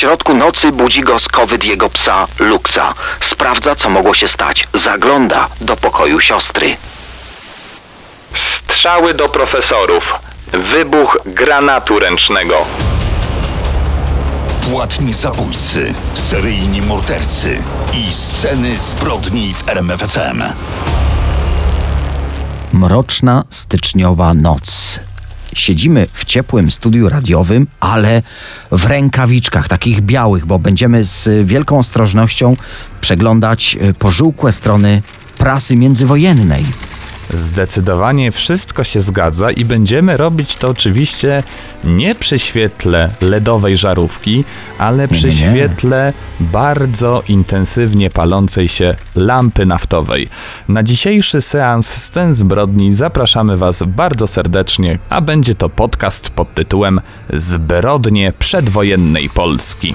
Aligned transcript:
środku 0.00 0.34
nocy 0.34 0.72
budzi 0.72 1.00
go 1.00 1.18
skowyt 1.18 1.64
jego 1.64 1.90
psa 1.90 2.26
Luxa. 2.38 2.94
Sprawdza, 3.20 3.74
co 3.74 3.90
mogło 3.90 4.14
się 4.14 4.28
stać. 4.28 4.68
Zagląda 4.74 5.48
do 5.60 5.76
pokoju 5.76 6.20
siostry. 6.20 6.76
Strzały 8.34 9.14
do 9.14 9.28
profesorów. 9.28 10.14
Wybuch 10.52 11.18
granatu 11.26 11.98
ręcznego. 11.98 12.56
Płatni 14.70 15.12
zabójcy, 15.12 15.94
seryjni 16.14 16.82
mordercy 16.82 17.58
i 17.94 18.12
sceny 18.12 18.78
zbrodni 18.78 19.54
w 19.54 19.68
RMFFM. 19.68 20.42
Mroczna 22.72 23.44
styczniowa 23.50 24.34
noc. 24.34 25.00
Siedzimy 25.54 26.06
w 26.12 26.24
ciepłym 26.24 26.70
studiu 26.70 27.08
radiowym, 27.08 27.66
ale 27.80 28.22
w 28.70 28.84
rękawiczkach 28.84 29.68
takich 29.68 30.00
białych, 30.00 30.46
bo 30.46 30.58
będziemy 30.58 31.04
z 31.04 31.46
wielką 31.46 31.78
ostrożnością 31.78 32.56
przeglądać 33.00 33.76
e, 33.80 33.94
pożółkłe 33.94 34.52
strony 34.52 35.02
prasy 35.38 35.76
międzywojennej. 35.76 36.64
Zdecydowanie 37.32 38.32
wszystko 38.32 38.84
się 38.84 39.00
zgadza 39.00 39.50
i 39.50 39.64
będziemy 39.64 40.16
robić 40.16 40.56
to 40.56 40.68
oczywiście 40.68 41.42
nie 41.84 42.14
przy 42.14 42.38
świetle 42.38 43.10
LEDowej 43.20 43.76
żarówki, 43.76 44.44
ale 44.78 45.08
przy 45.08 45.28
nie, 45.28 45.34
nie. 45.34 45.50
świetle 45.50 46.12
bardzo 46.40 47.22
intensywnie 47.28 48.10
palącej 48.10 48.68
się 48.68 48.96
lampy 49.16 49.66
naftowej. 49.66 50.28
Na 50.68 50.82
dzisiejszy 50.82 51.40
seans 51.40 51.88
scen 51.88 52.34
zbrodni 52.34 52.94
zapraszamy 52.94 53.56
Was 53.56 53.82
bardzo 53.86 54.26
serdecznie, 54.26 54.98
a 55.08 55.20
będzie 55.20 55.54
to 55.54 55.68
podcast 55.68 56.30
pod 56.30 56.54
tytułem 56.54 57.00
Zbrodnie 57.32 58.32
przedwojennej 58.38 59.28
Polski. 59.28 59.94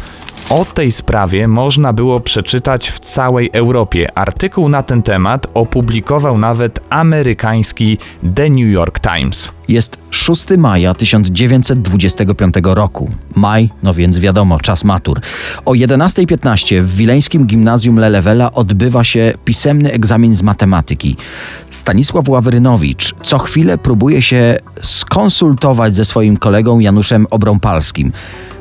O 0.53 0.65
tej 0.65 0.91
sprawie 0.91 1.47
można 1.47 1.93
było 1.93 2.19
przeczytać 2.19 2.89
w 2.89 2.99
całej 2.99 3.49
Europie. 3.53 4.17
Artykuł 4.17 4.69
na 4.69 4.83
ten 4.83 5.03
temat 5.03 5.47
opublikował 5.53 6.37
nawet 6.37 6.79
amerykański 6.89 7.97
The 8.35 8.49
New 8.49 8.73
York 8.73 8.99
Times. 8.99 9.51
Jest 9.67 9.97
6 10.09 10.45
maja 10.57 10.93
1925 10.93 12.55
roku. 12.63 13.11
Maj, 13.35 13.69
no 13.83 13.93
więc 13.93 14.19
wiadomo, 14.19 14.59
czas 14.59 14.83
matur. 14.83 15.21
O 15.65 15.71
11.15 15.71 16.81
w 16.81 16.95
wileńskim 16.95 17.45
gimnazjum 17.45 17.99
Lelewela 17.99 18.51
odbywa 18.51 19.03
się 19.03 19.33
pisemny 19.45 19.91
egzamin 19.91 20.35
z 20.35 20.41
matematyki. 20.41 21.15
Stanisław 21.69 22.29
Ławrynowicz 22.29 23.13
co 23.23 23.37
chwilę 23.39 23.77
próbuje 23.77 24.21
się 24.21 24.57
skonsultować 24.81 25.95
ze 25.95 26.05
swoim 26.05 26.37
kolegą 26.37 26.79
Januszem 26.79 27.27
Obrąpalskim. 27.29 28.11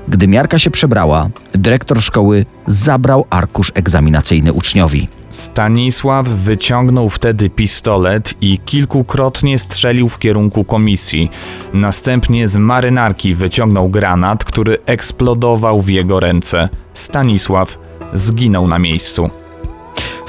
Gdy 0.09 0.29
miarka 0.29 0.59
się 0.59 0.71
przebrała, 0.71 1.29
dyrektor 1.55 2.03
szkoły 2.03 2.45
zabrał 2.67 3.27
arkusz 3.31 3.73
egzaminacyjny 3.75 4.53
uczniowi. 4.53 5.09
Stanisław 5.31 6.29
wyciągnął 6.29 7.09
wtedy 7.09 7.51
pistolet 7.51 8.35
i 8.41 8.59
kilkukrotnie 8.65 9.59
strzelił 9.59 10.09
w 10.09 10.19
kierunku 10.19 10.65
komisji. 10.65 11.31
Następnie 11.75 12.49
z 12.49 12.57
marynarki 12.57 13.35
wyciągnął 13.35 13.89
granat, 13.89 14.45
który 14.45 14.79
eksplodował 14.87 15.81
w 15.81 15.89
jego 15.89 16.21
ręce. 16.21 16.69
Stanisław 16.95 17.79
zginął 18.15 18.69
na 18.69 18.79
miejscu. 18.79 19.31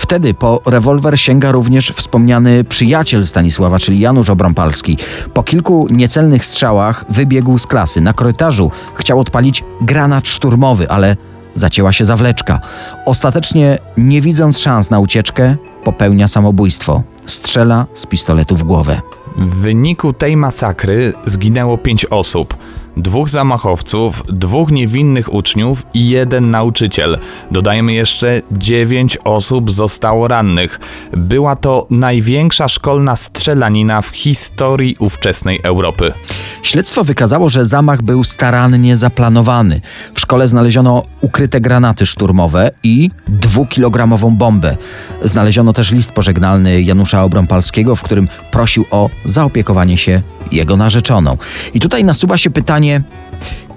Wtedy 0.03 0.33
po 0.33 0.61
rewolwer 0.65 1.19
sięga 1.19 1.51
również 1.51 1.93
wspomniany 1.95 2.63
przyjaciel 2.63 3.27
Stanisława, 3.27 3.79
czyli 3.79 3.99
Janusz 3.99 4.29
Obrąpalski. 4.29 4.97
Po 5.33 5.43
kilku 5.43 5.87
niecelnych 5.91 6.45
strzałach 6.45 7.05
wybiegł 7.09 7.57
z 7.57 7.67
klasy. 7.67 8.01
Na 8.01 8.13
korytarzu 8.13 8.71
chciał 8.95 9.19
odpalić 9.19 9.63
granat 9.81 10.27
szturmowy, 10.27 10.89
ale 10.89 11.17
zacięła 11.55 11.93
się 11.93 12.05
zawleczka. 12.05 12.59
Ostatecznie, 13.05 13.77
nie 13.97 14.21
widząc 14.21 14.59
szans 14.59 14.89
na 14.89 14.99
ucieczkę, 14.99 15.55
popełnia 15.83 16.27
samobójstwo. 16.27 17.03
Strzela 17.25 17.85
z 17.93 18.05
pistoletu 18.05 18.55
w 18.55 18.63
głowę. 18.63 19.01
W 19.37 19.55
wyniku 19.55 20.13
tej 20.13 20.37
masakry 20.37 21.13
zginęło 21.25 21.77
pięć 21.77 22.05
osób. 22.05 22.57
Dwóch 22.97 23.29
zamachowców, 23.29 24.23
dwóch 24.29 24.71
niewinnych 24.71 25.33
uczniów 25.33 25.85
i 25.93 26.09
jeden 26.09 26.51
nauczyciel. 26.51 27.17
Dodajmy 27.51 27.93
jeszcze, 27.93 28.41
dziewięć 28.51 29.17
osób 29.23 29.71
zostało 29.71 30.27
rannych. 30.27 30.79
Była 31.11 31.55
to 31.55 31.87
największa 31.89 32.67
szkolna 32.67 33.15
strzelanina 33.15 34.01
w 34.01 34.07
historii 34.07 34.95
ówczesnej 34.99 35.59
Europy. 35.63 36.13
Śledztwo 36.63 37.03
wykazało, 37.03 37.49
że 37.49 37.65
zamach 37.65 38.01
był 38.01 38.23
starannie 38.23 38.97
zaplanowany. 38.97 39.81
W 40.13 40.19
szkole 40.19 40.47
znaleziono 40.47 41.03
ukryte 41.21 41.61
granaty 41.61 42.05
szturmowe 42.05 42.71
i 42.83 43.09
dwukilogramową 43.27 44.35
bombę. 44.35 44.77
Znaleziono 45.23 45.73
też 45.73 45.91
list 45.91 46.11
pożegnalny 46.11 46.81
Janusza 46.81 47.23
Obrąpalskiego, 47.23 47.95
w 47.95 48.01
którym 48.01 48.27
prosił 48.51 48.85
o 48.91 49.09
zaopiekowanie 49.25 49.97
się 49.97 50.21
jego 50.51 50.77
narzeczoną. 50.77 51.37
I 51.73 51.79
tutaj 51.79 52.03
nasuwa 52.03 52.37
się 52.37 52.49
pytanie, 52.49 52.82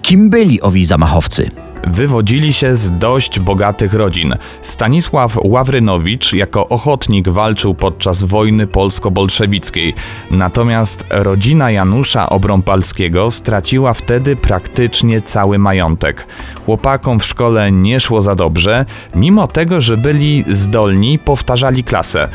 kim 0.03 0.31
byli 0.31 0.61
owi 0.61 0.87
zamachowcy? 0.87 1.51
Wywodzili 1.87 2.53
się 2.53 2.77
z 2.77 2.99
dość 2.99 3.41
bogatych 3.41 3.95
rodzin. 3.95 4.35
Stanisław 4.63 5.39
Ławrynowicz 5.45 6.33
jako 6.33 6.69
ochotnik 6.69 7.29
walczył 7.29 7.75
podczas 7.75 8.25
wojny 8.25 8.67
polsko-bolszewickiej. 8.67 9.95
Natomiast 10.31 11.07
rodzina 11.11 11.71
Janusza 11.71 12.29
Obrąpalskiego 12.29 13.31
straciła 13.31 13.93
wtedy 13.93 14.37
praktycznie 14.37 15.23
cały 15.23 15.59
majątek. 15.59 16.27
Chłopakom 16.65 17.19
w 17.19 17.25
szkole 17.25 17.73
nie 17.73 18.01
szło 18.01 18.21
za 18.21 18.35
dobrze, 18.35 18.85
mimo 19.15 19.47
tego, 19.47 19.81
że 19.81 19.97
byli 19.97 20.45
zdolni, 20.51 21.19
powtarzali 21.19 21.85
klasę. 21.85 22.29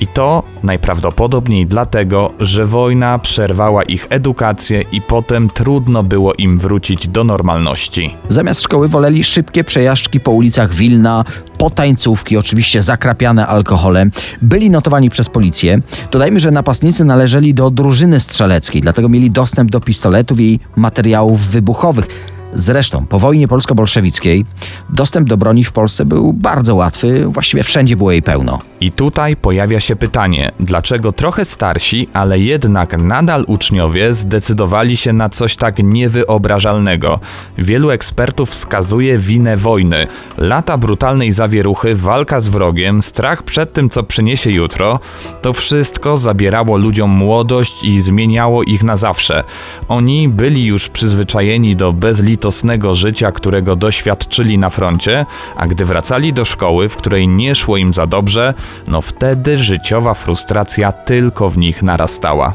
I 0.00 0.06
to 0.06 0.42
najprawdopodobniej 0.62 1.66
dlatego, 1.66 2.32
że 2.40 2.66
wojna 2.66 3.18
przerwała 3.18 3.82
ich 3.82 4.06
edukację 4.10 4.84
i 4.92 5.00
potem 5.00 5.50
trudno 5.50 6.02
było 6.02 6.34
im 6.34 6.58
wrócić 6.58 7.08
do 7.08 7.24
normalności. 7.24 8.16
Zamiast 8.28 8.62
szkoły 8.62 8.88
woleli 8.98 9.24
szybkie 9.24 9.64
przejażdżki 9.64 10.20
po 10.20 10.30
ulicach 10.30 10.74
Wilna, 10.74 11.24
potańcówki, 11.58 12.36
oczywiście 12.36 12.82
zakrapiane 12.82 13.46
alkoholem. 13.46 14.10
Byli 14.42 14.70
notowani 14.70 15.10
przez 15.10 15.28
policję. 15.28 15.78
Dodajmy, 16.10 16.40
że 16.40 16.50
napastnicy 16.50 17.04
należeli 17.04 17.54
do 17.54 17.70
drużyny 17.70 18.20
strzeleckiej, 18.20 18.82
dlatego 18.82 19.08
mieli 19.08 19.30
dostęp 19.30 19.70
do 19.70 19.80
pistoletów 19.80 20.40
i 20.40 20.60
materiałów 20.76 21.46
wybuchowych. 21.46 22.06
Zresztą 22.54 23.06
po 23.06 23.18
wojnie 23.18 23.48
polsko-bolszewickiej 23.48 24.44
dostęp 24.90 25.28
do 25.28 25.36
broni 25.36 25.64
w 25.64 25.72
Polsce 25.72 26.04
był 26.04 26.32
bardzo 26.32 26.74
łatwy, 26.74 27.26
właściwie 27.28 27.62
wszędzie 27.62 27.96
było 27.96 28.12
jej 28.12 28.22
pełno. 28.22 28.58
I 28.80 28.92
tutaj 28.92 29.36
pojawia 29.36 29.80
się 29.80 29.96
pytanie, 29.96 30.50
dlaczego 30.60 31.12
trochę 31.12 31.44
starsi, 31.44 32.08
ale 32.12 32.38
jednak 32.38 33.02
nadal 33.02 33.44
uczniowie 33.46 34.14
zdecydowali 34.14 34.96
się 34.96 35.12
na 35.12 35.28
coś 35.28 35.56
tak 35.56 35.78
niewyobrażalnego. 35.78 37.20
Wielu 37.58 37.90
ekspertów 37.90 38.50
wskazuje 38.50 39.18
winę 39.18 39.56
wojny. 39.56 40.06
Lata 40.36 40.78
brutalnej 40.78 41.32
zawieruchy, 41.32 41.94
walka 41.94 42.40
z 42.40 42.48
wrogiem, 42.48 43.02
strach 43.02 43.42
przed 43.42 43.72
tym, 43.72 43.90
co 43.90 44.02
przyniesie 44.02 44.50
jutro, 44.50 45.00
to 45.42 45.52
wszystko 45.52 46.16
zabierało 46.16 46.76
ludziom 46.76 47.10
młodość 47.10 47.84
i 47.84 48.00
zmieniało 48.00 48.62
ich 48.62 48.82
na 48.82 48.96
zawsze. 48.96 49.44
Oni 49.88 50.28
byli 50.28 50.64
już 50.64 50.88
przyzwyczajeni 50.88 51.76
do 51.76 51.92
bezlitosnego 51.92 52.94
życia, 52.94 53.32
którego 53.32 53.76
doświadczyli 53.76 54.58
na 54.58 54.70
froncie, 54.70 55.26
a 55.56 55.66
gdy 55.66 55.84
wracali 55.84 56.32
do 56.32 56.44
szkoły, 56.44 56.88
w 56.88 56.96
której 56.96 57.28
nie 57.28 57.54
szło 57.54 57.76
im 57.76 57.94
za 57.94 58.06
dobrze, 58.06 58.54
no 58.88 59.02
wtedy 59.02 59.58
życiowa 59.58 60.14
frustracja 60.14 60.92
tylko 60.92 61.50
w 61.50 61.58
nich 61.58 61.82
narastała. 61.82 62.52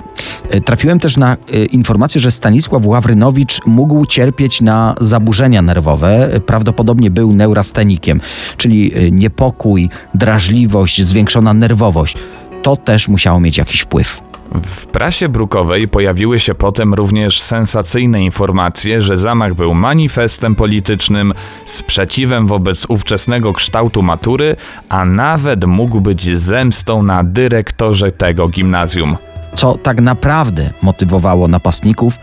E, 0.49 0.61
Trafiłem 0.61 0.99
też 0.99 1.17
na 1.17 1.33
e, 1.33 1.65
informację, 1.65 2.21
że 2.21 2.31
Stanisław 2.31 2.85
Ławrynowicz 2.85 3.65
mógł 3.65 4.05
cierpieć 4.05 4.61
na 4.61 4.95
zaburzenia 5.01 5.61
nerwowe. 5.61 6.33
E, 6.33 6.39
Prawdopodobnie 6.39 7.11
był 7.11 7.33
neurastenikiem, 7.33 8.21
czyli 8.57 8.91
niepokój, 9.11 9.89
drażliwość, 10.13 11.01
zwiększona 11.01 11.53
nerwowość. 11.53 12.17
To 12.63 12.75
też 12.75 13.07
musiało 13.07 13.39
mieć 13.39 13.57
jakiś 13.57 13.81
wpływ. 13.81 14.32
W 14.65 14.85
prasie 14.85 15.29
brukowej 15.29 15.87
pojawiły 15.87 16.39
się 16.39 16.55
potem 16.55 16.93
również 16.93 17.41
sensacyjne 17.41 18.23
informacje, 18.23 19.01
że 19.01 19.17
zamach 19.17 19.53
był 19.53 19.73
manifestem 19.73 20.55
politycznym, 20.55 21.33
sprzeciwem 21.65 22.47
wobec 22.47 22.85
ówczesnego 22.89 23.53
kształtu 23.53 24.03
matury, 24.03 24.55
a 24.89 25.05
nawet 25.05 25.65
mógł 25.65 26.01
być 26.01 26.39
zemstą 26.39 27.03
na 27.03 27.23
dyrektorze 27.23 28.11
tego 28.11 28.47
gimnazjum. 28.47 29.17
Co 29.55 29.77
tak 29.77 30.01
naprawdę 30.01 30.69
motywowało 30.83 31.47
napastników, 31.47 32.13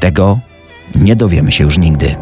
tego 0.00 0.38
nie 0.94 1.16
dowiemy 1.16 1.52
się 1.52 1.64
już 1.64 1.78
nigdy. 1.78 2.16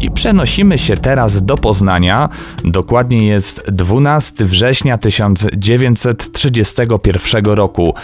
I 0.00 0.10
przenosimy 0.10 0.78
się 0.78 0.96
teraz 0.96 1.42
do 1.42 1.56
Poznania. 1.56 2.28
Dokładnie 2.64 3.26
jest 3.26 3.70
12 3.70 4.44
września 4.44 4.98
1931 4.98 7.44
roku. 7.44 7.94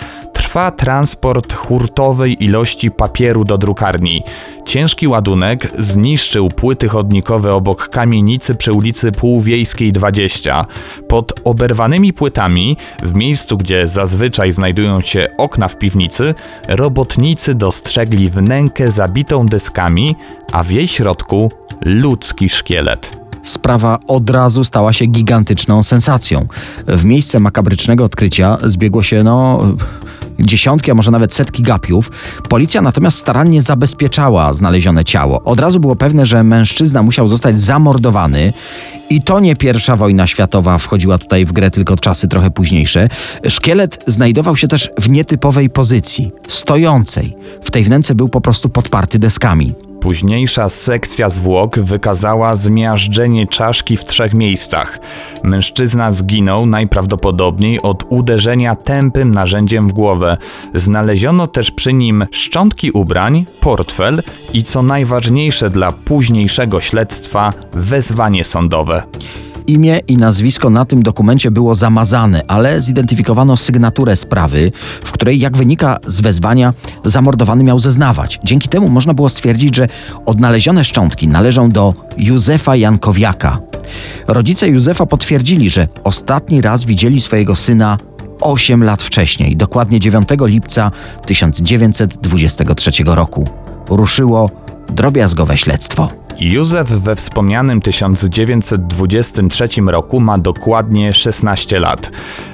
Trwa 0.55 0.71
transport 0.71 1.53
hurtowej 1.53 2.45
ilości 2.45 2.91
papieru 2.91 3.45
do 3.45 3.59
drukarni. 3.59 4.23
Ciężki 4.67 5.09
ładunek 5.09 5.73
zniszczył 5.79 6.49
płyty 6.49 6.89
chodnikowe 6.89 7.55
obok 7.55 7.89
kamienicy 7.89 8.55
przy 8.55 8.73
ulicy 8.73 9.13
Półwiejskiej 9.13 9.93
20. 9.93 10.65
Pod 11.09 11.33
oberwanymi 11.45 12.13
płytami, 12.13 12.77
w 13.03 13.15
miejscu 13.15 13.57
gdzie 13.57 13.89
zazwyczaj 13.89 14.53
znajdują 14.53 15.01
się 15.01 15.27
okna 15.39 15.69
w 15.69 15.79
piwnicy, 15.79 16.35
robotnicy 16.69 17.55
dostrzegli 17.55 18.31
wnękę 18.31 18.91
zabitą 18.91 19.47
deskami, 19.47 20.17
a 20.53 20.65
w 20.65 20.71
jej 20.71 20.89
środku 20.89 21.53
ludzki 21.85 22.49
szkielet. 22.49 23.25
Sprawa 23.43 23.99
od 24.07 24.31
razu 24.31 24.65
stała 24.65 24.93
się 24.93 25.07
gigantyczną 25.07 25.83
sensacją. 25.83 26.47
W 26.87 27.05
miejsce 27.05 27.41
makabrycznego 27.41 28.05
odkrycia 28.05 28.59
zbiegło 28.63 29.03
się, 29.03 29.23
no, 29.23 29.61
dziesiątki, 30.41 30.91
a 30.91 30.95
może 30.95 31.11
nawet 31.11 31.35
setki 31.35 31.63
gapiów. 31.63 32.11
Policja 32.49 32.83
natomiast 32.83 33.19
starannie 33.19 33.63
zabezpieczała 33.63 34.53
znalezione 34.55 35.05
ciało. 35.05 35.43
Od 35.45 35.61
razu 35.61 35.81
było 35.81 35.97
pewne, 35.97 36.27
że 36.27 36.45
mężczyzna 36.45 37.03
musiał 37.03 37.29
zostać 37.29 37.61
zamordowany. 37.61 38.53
I 39.11 39.23
to 39.23 39.41
nie 39.41 39.57
pierwsza 39.57 39.97
wojna 39.97 40.27
światowa 40.27 40.79
wchodziła 40.79 41.19
tutaj 41.19 41.45
w 41.45 41.53
grę, 41.53 41.71
tylko 41.71 41.97
czasy 41.97 42.29
trochę 42.29 42.51
późniejsze. 42.51 43.09
Szkielet 43.49 44.05
znajdował 44.07 44.57
się 44.57 44.69
też 44.69 44.91
w 44.99 45.11
nietypowej 45.11 45.71
pozycji, 45.71 46.31
stojącej. 46.49 47.37
W 47.63 47.71
tej 47.71 47.85
wnęce 47.85 48.15
był 48.15 48.29
po 48.29 48.41
prostu 48.41 48.69
podparty 48.69 49.19
deskami. 49.19 49.84
Późniejsza 50.05 50.69
sekcja 50.69 51.29
zwłok 51.29 51.79
wykazała 51.79 52.57
zmiażdżenie 52.57 53.47
czaszki 53.47 53.97
w 53.97 54.05
trzech 54.05 54.35
miejscach. 54.35 54.99
Mężczyzna 55.43 56.11
zginął 56.11 56.67
najprawdopodobniej 56.67 57.83
od 57.83 58.05
uderzenia 58.09 58.77
tępym 58.77 59.31
narzędziem 59.31 59.89
w 59.89 59.93
głowę. 59.93 60.37
Znaleziono 60.75 61.47
też 61.47 61.71
przy 61.71 61.93
nim 61.93 62.27
szczątki 62.31 62.91
ubrań, 62.91 63.47
portfel 63.61 64.23
i 64.53 64.63
co 64.63 64.83
najważniejsze 64.83 65.71
dla 65.71 65.93
późniejszego 65.93 66.81
śledztwa 66.81 67.53
wezwanie 67.73 68.45
sądowe. 68.45 69.03
Imię 69.67 70.01
i 70.09 70.17
nazwisko 70.17 70.71
na 70.71 70.85
tym 70.85 71.03
dokumencie 71.03 71.51
było 71.51 71.75
zamazane, 71.75 72.43
ale 72.49 72.83
zidentyfikowano 72.83 73.57
sygnaturę 73.57 74.17
sprawy, 74.17 74.73
w 75.05 75.13
której, 75.13 75.39
jak 75.41 75.57
wynika 75.57 75.99
z 76.07 76.21
wezwania, 76.21 76.75
zamordowany 77.05 77.65
miał 77.65 77.79
zeznawać. 77.79 78.41
Dzięki 78.45 78.69
temu 78.69 78.89
można 78.89 79.15
było 79.15 79.29
stwierdzić, 79.29 79.77
że 79.77 79.89
odnalezione 80.27 80.85
szczątki 80.85 81.29
należą 81.29 81.69
do 81.69 81.95
Józefa 82.17 82.77
Jankowiaka. 82.77 83.59
Rodzice 84.27 84.69
Józefa 84.69 85.07
potwierdzili, 85.07 85.71
że 85.71 85.89
ostatni 86.05 86.61
raz 86.61 86.85
widzieli 86.85 87.21
swojego 87.21 87.57
syna 87.57 87.99
8 88.41 88.85
lat 88.85 89.03
wcześniej, 89.03 89.57
dokładnie 89.57 90.01
9 90.01 90.29
lipca 90.41 90.91
1923 91.27 92.91
roku. 93.07 93.49
Ruszyło 93.89 94.51
drobiazgowe 94.89 95.57
śledztwo. 95.57 96.24
Józef 96.41 96.89
we 96.89 97.17
wspomnianym 97.17 97.81
1923 97.81 99.69
roku 99.87 100.21
ma 100.21 100.39
dokładnie 100.39 101.13
16 101.13 101.81
lat. 101.81 102.11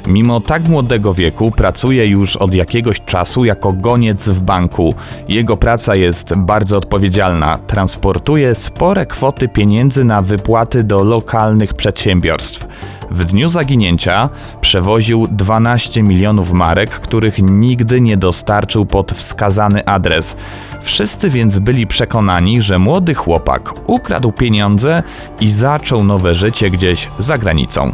Mimo 0.06 0.40
tak 0.40 0.68
młodego 0.68 1.14
wieku 1.14 1.50
pracuje 1.50 2.06
już 2.06 2.36
od 2.36 2.54
jakiegoś 2.54 3.00
czasu 3.00 3.44
jako 3.44 3.72
goniec 3.72 4.28
w 4.28 4.42
banku. 4.42 4.94
Jego 5.28 5.56
praca 5.56 5.94
jest 5.94 6.34
bardzo 6.36 6.76
odpowiedzialna. 6.76 7.58
Transportuje 7.58 8.54
spore 8.54 9.06
kwoty 9.06 9.48
pieniędzy 9.48 10.04
na 10.04 10.22
wypłaty 10.22 10.82
do 10.82 11.04
lokalnych 11.04 11.74
przedsiębiorstw. 11.74 12.66
W 13.10 13.24
dniu 13.24 13.48
zaginięcia 13.48 14.28
przewoził 14.60 15.26
12 15.30 16.02
milionów 16.02 16.52
marek, 16.52 16.90
których 16.90 17.38
nigdy 17.42 18.00
nie 18.00 18.16
dostarczył 18.16 18.86
pod 18.86 19.12
wskazany 19.12 19.86
adres. 19.86 20.36
Wszyscy 20.80 21.30
więc 21.30 21.58
byli 21.58 21.86
przekonani, 21.86 22.62
że 22.62 22.78
młody 22.78 23.14
chłopak 23.14 23.69
ukradł 23.86 24.32
pieniądze 24.32 25.02
i 25.40 25.50
zaczął 25.50 26.04
nowe 26.04 26.34
życie 26.34 26.70
gdzieś 26.70 27.08
za 27.18 27.38
granicą. 27.38 27.92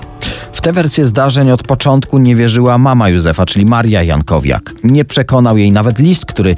W 0.67 0.69
tę 0.69 0.73
wersję 0.73 1.07
zdarzeń 1.07 1.51
od 1.51 1.63
początku 1.63 2.19
nie 2.19 2.37
wierzyła 2.37 2.79
mama 2.79 3.09
Józefa, 3.09 3.47
czyli 3.47 3.67
Maria 3.67 4.03
Jankowiak. 4.03 4.73
Nie 4.85 5.05
przekonał 5.05 5.59
jej 5.59 5.73
nawet 5.73 5.99
list, 5.99 6.27
który 6.27 6.55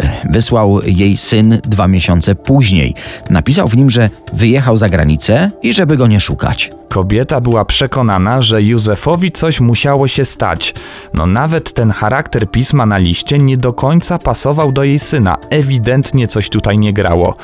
e, 0.00 0.30
wysłał 0.30 0.80
jej 0.86 1.16
syn 1.16 1.60
dwa 1.64 1.88
miesiące 1.88 2.34
później. 2.34 2.94
Napisał 3.30 3.68
w 3.68 3.76
nim, 3.76 3.90
że 3.90 4.10
wyjechał 4.32 4.76
za 4.76 4.88
granicę 4.88 5.50
i 5.62 5.74
żeby 5.74 5.96
go 5.96 6.06
nie 6.06 6.20
szukać. 6.20 6.70
Kobieta 6.88 7.40
była 7.40 7.64
przekonana, 7.64 8.42
że 8.42 8.62
Józefowi 8.62 9.32
coś 9.32 9.60
musiało 9.60 10.08
się 10.08 10.24
stać. 10.24 10.74
No 11.14 11.26
nawet 11.26 11.72
ten 11.72 11.90
charakter 11.90 12.50
pisma 12.50 12.86
na 12.86 12.96
liście 12.96 13.38
nie 13.38 13.56
do 13.56 13.72
końca 13.72 14.18
pasował 14.18 14.72
do 14.72 14.84
jej 14.84 14.98
syna. 14.98 15.36
Ewidentnie 15.50 16.26
coś 16.26 16.50
tutaj 16.50 16.78
nie 16.78 16.92
grało. 16.92 17.36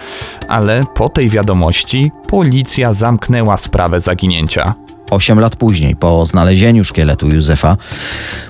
Ale 0.48 0.84
po 0.94 1.08
tej 1.08 1.30
wiadomości 1.30 2.12
policja 2.28 2.92
zamknęła 2.92 3.56
sprawę 3.56 4.00
zaginięcia. 4.00 4.74
Osiem 5.12 5.40
lat 5.40 5.56
później, 5.56 5.96
po 5.96 6.26
znalezieniu 6.26 6.84
szkieletu 6.84 7.28
Józefa, 7.28 7.76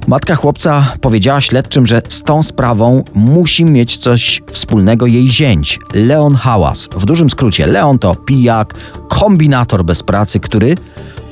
matka 0.07 0.35
chłopca 0.35 0.93
powiedziała 1.01 1.41
śledczym, 1.41 1.87
że 1.87 2.03
z 2.09 2.23
tą 2.23 2.43
sprawą 2.43 3.05
musi 3.15 3.65
mieć 3.65 3.97
coś 3.97 4.43
wspólnego 4.53 5.07
jej 5.07 5.29
zięć, 5.29 5.79
Leon 5.95 6.35
Hałas. 6.35 6.89
W 6.97 7.05
dużym 7.05 7.31
skrócie, 7.31 7.67
Leon 7.67 7.99
to 7.99 8.15
pijak, 8.15 8.75
kombinator 9.09 9.85
bez 9.85 10.03
pracy, 10.03 10.41
który 10.41 10.75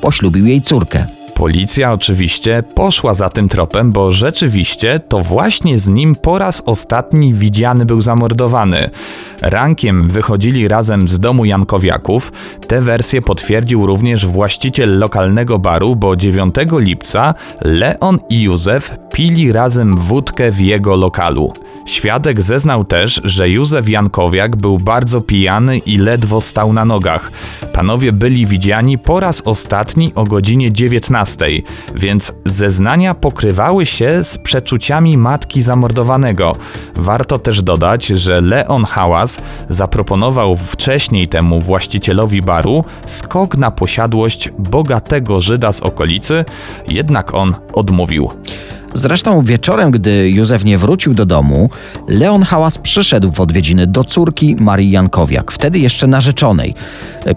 poślubił 0.01 0.47
jej 0.47 0.61
córkę. 0.63 1.20
Policja 1.35 1.93
oczywiście 1.93 2.63
poszła 2.75 3.15
za 3.15 3.29
tym 3.29 3.49
tropem, 3.49 3.93
bo 3.93 4.11
rzeczywiście 4.11 5.01
to 5.09 5.21
właśnie 5.21 5.79
z 5.79 5.89
nim 5.89 6.15
po 6.15 6.39
raz 6.39 6.63
ostatni 6.67 7.35
widziany 7.35 7.85
był 7.85 8.01
zamordowany. 8.01 8.91
Rankiem 9.43 10.09
wychodzili 10.09 10.69
razem 10.69 11.09
z 11.09 11.19
domu 11.19 11.45
Jankowiaków. 11.45 12.33
Tę 12.67 12.81
wersję 12.81 13.23
potwierdził 13.23 13.87
również 13.87 14.27
właściciel 14.27 14.99
lokalnego 14.99 15.59
baru, 15.59 15.97
bo 15.97 16.17
9 16.17 16.55
lipca 16.73 17.35
Leon 17.61 18.19
i 18.31 18.43
Józef 18.43 18.97
pili 19.13 19.53
razem 19.53 19.95
wódkę 19.97 20.51
w 20.51 20.61
jego 20.61 20.97
lokalu. 20.97 21.53
Świadek 21.87 22.43
zeznał 22.43 22.85
też, 22.85 23.21
że 23.25 23.51
Józef 23.51 23.89
Jankowiak 23.89 24.57
był 24.57 24.79
bardzo 24.79 25.21
pijany 25.21 25.79
i 25.79 25.99
ledwo 25.99 26.41
stał 26.41 26.73
na 26.73 26.85
nogach. 26.85 27.33
Panowie 27.73 28.13
byli 28.13 28.47
widziani 28.47 28.99
po 28.99 29.21
raz 29.21 29.43
ostatni 29.45 30.13
o 30.15 30.25
godzinie 30.25 30.73
19, 30.73 31.30
więc 31.95 32.33
zeznania 32.47 33.15
pokrywały 33.15 33.87
się 33.87 34.25
z 34.25 34.39
przeczuciami 34.39 35.17
matki 35.17 35.63
zamordowanego. 35.63 36.57
Warto 36.97 37.39
też 37.39 37.63
dodać, 37.63 38.07
że 38.07 38.41
Leon 38.41 38.85
Hałas 38.85 39.43
zaproponował 39.71 40.57
wcześniej 40.57 41.29
temu 41.29 41.61
właścicielowi 41.61 42.43
baru 42.43 42.85
skok 43.07 43.57
na 43.57 43.71
posiadłość 43.71 44.51
bogatego 44.59 45.41
Żyda 45.41 45.73
z 45.73 45.81
okolicy, 45.81 46.45
jednak 46.89 47.35
on 47.35 47.55
odmówił. 47.73 48.31
Zresztą 48.95 49.43
wieczorem, 49.43 49.91
gdy 49.91 50.31
Józef 50.31 50.65
nie 50.65 50.79
wrócił 50.79 51.15
do 51.15 51.27
domu, 51.27 51.71
Leon 52.09 52.43
Hałas 52.43 52.79
przyszedł 52.79 53.31
w 53.31 53.41
odwiedziny 53.41 53.87
do 53.87 54.05
córki 54.05 54.57
Marii 54.61 54.91
Jankowiak, 54.91 55.53
wtedy 55.53 55.79
jeszcze 55.79 56.07
narzeczonej. 56.07 56.75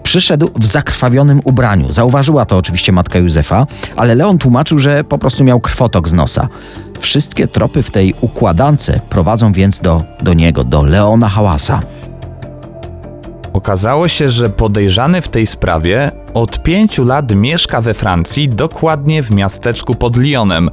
Przyszedł 0.02 0.50
w 0.60 0.66
zakrwawionym 0.66 1.40
ubraniu. 1.44 1.92
Zauważyła 1.92 2.44
to 2.44 2.56
oczywiście 2.56 2.92
matka 2.92 3.18
Józefa, 3.18 3.66
ale 3.96 4.14
Leon 4.14 4.38
tłumaczył, 4.38 4.78
że 4.78 5.04
po 5.04 5.18
prostu 5.18 5.44
miał 5.44 5.60
krwotok 5.60 6.08
z 6.08 6.12
nosa. 6.12 6.48
Wszystkie 7.00 7.48
tropy 7.48 7.82
w 7.82 7.90
tej 7.90 8.14
układance 8.20 8.90
prowadzą 9.08 9.52
więc 9.52 9.80
do, 9.80 10.02
do 10.22 10.34
niego, 10.34 10.64
do 10.64 10.84
Leona 10.84 11.28
Hałasa. 11.28 11.80
Okazało 13.52 14.08
się, 14.08 14.30
że 14.30 14.50
podejrzany 14.50 15.22
w 15.22 15.28
tej 15.28 15.46
sprawie 15.46 16.10
od 16.34 16.62
pięciu 16.62 17.04
lat 17.04 17.32
mieszka 17.34 17.80
we 17.80 17.94
Francji, 17.94 18.48
dokładnie 18.48 19.22
w 19.22 19.30
miasteczku 19.30 19.94
pod 19.94 20.16
Lyonem. 20.16 20.70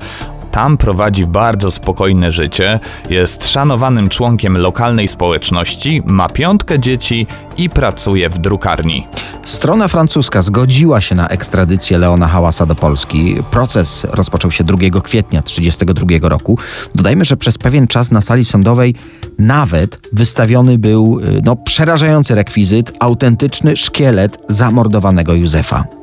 Tam 0.52 0.78
prowadzi 0.78 1.28
bardzo 1.28 1.72
spokojne 1.72 2.32
życie, 2.32 2.80
jest 3.10 3.50
szanowanym 3.50 4.10
członkiem 4.10 4.58
lokalnej 4.58 5.08
społeczności, 5.08 6.02
ma 6.06 6.30
piątkę 6.30 6.80
dzieci 6.80 7.28
i 7.58 7.70
pracuje 7.70 8.30
w 8.30 8.38
drukarni. 8.38 9.08
Strona 9.46 9.88
francuska 9.88 10.42
zgodziła 10.42 11.02
się 11.02 11.16
na 11.16 11.28
ekstradycję 11.28 11.98
Leona 11.98 12.28
Hałasa 12.28 12.66
do 12.66 12.76
Polski. 12.76 13.36
Proces 13.52 14.08
rozpoczął 14.12 14.52
się 14.52 14.64
2 14.64 14.78
kwietnia 15.04 15.42
1932 15.42 16.30
roku. 16.30 16.58
Dodajmy, 16.96 17.26
że 17.26 17.38
przez 17.38 17.58
pewien 17.58 17.88
czas 17.88 18.12
na 18.12 18.22
sali 18.22 18.46
sądowej 18.46 18.96
nawet 19.40 20.10
wystawiony 20.14 20.78
był 20.78 21.20
y, 21.20 21.42
no, 21.46 21.56
przerażający 21.56 22.36
rekwizyt, 22.36 22.92
autentyczny 23.00 23.78
szkielet 23.78 24.38
zamordowanego 24.48 25.34
Józefa. 25.34 26.01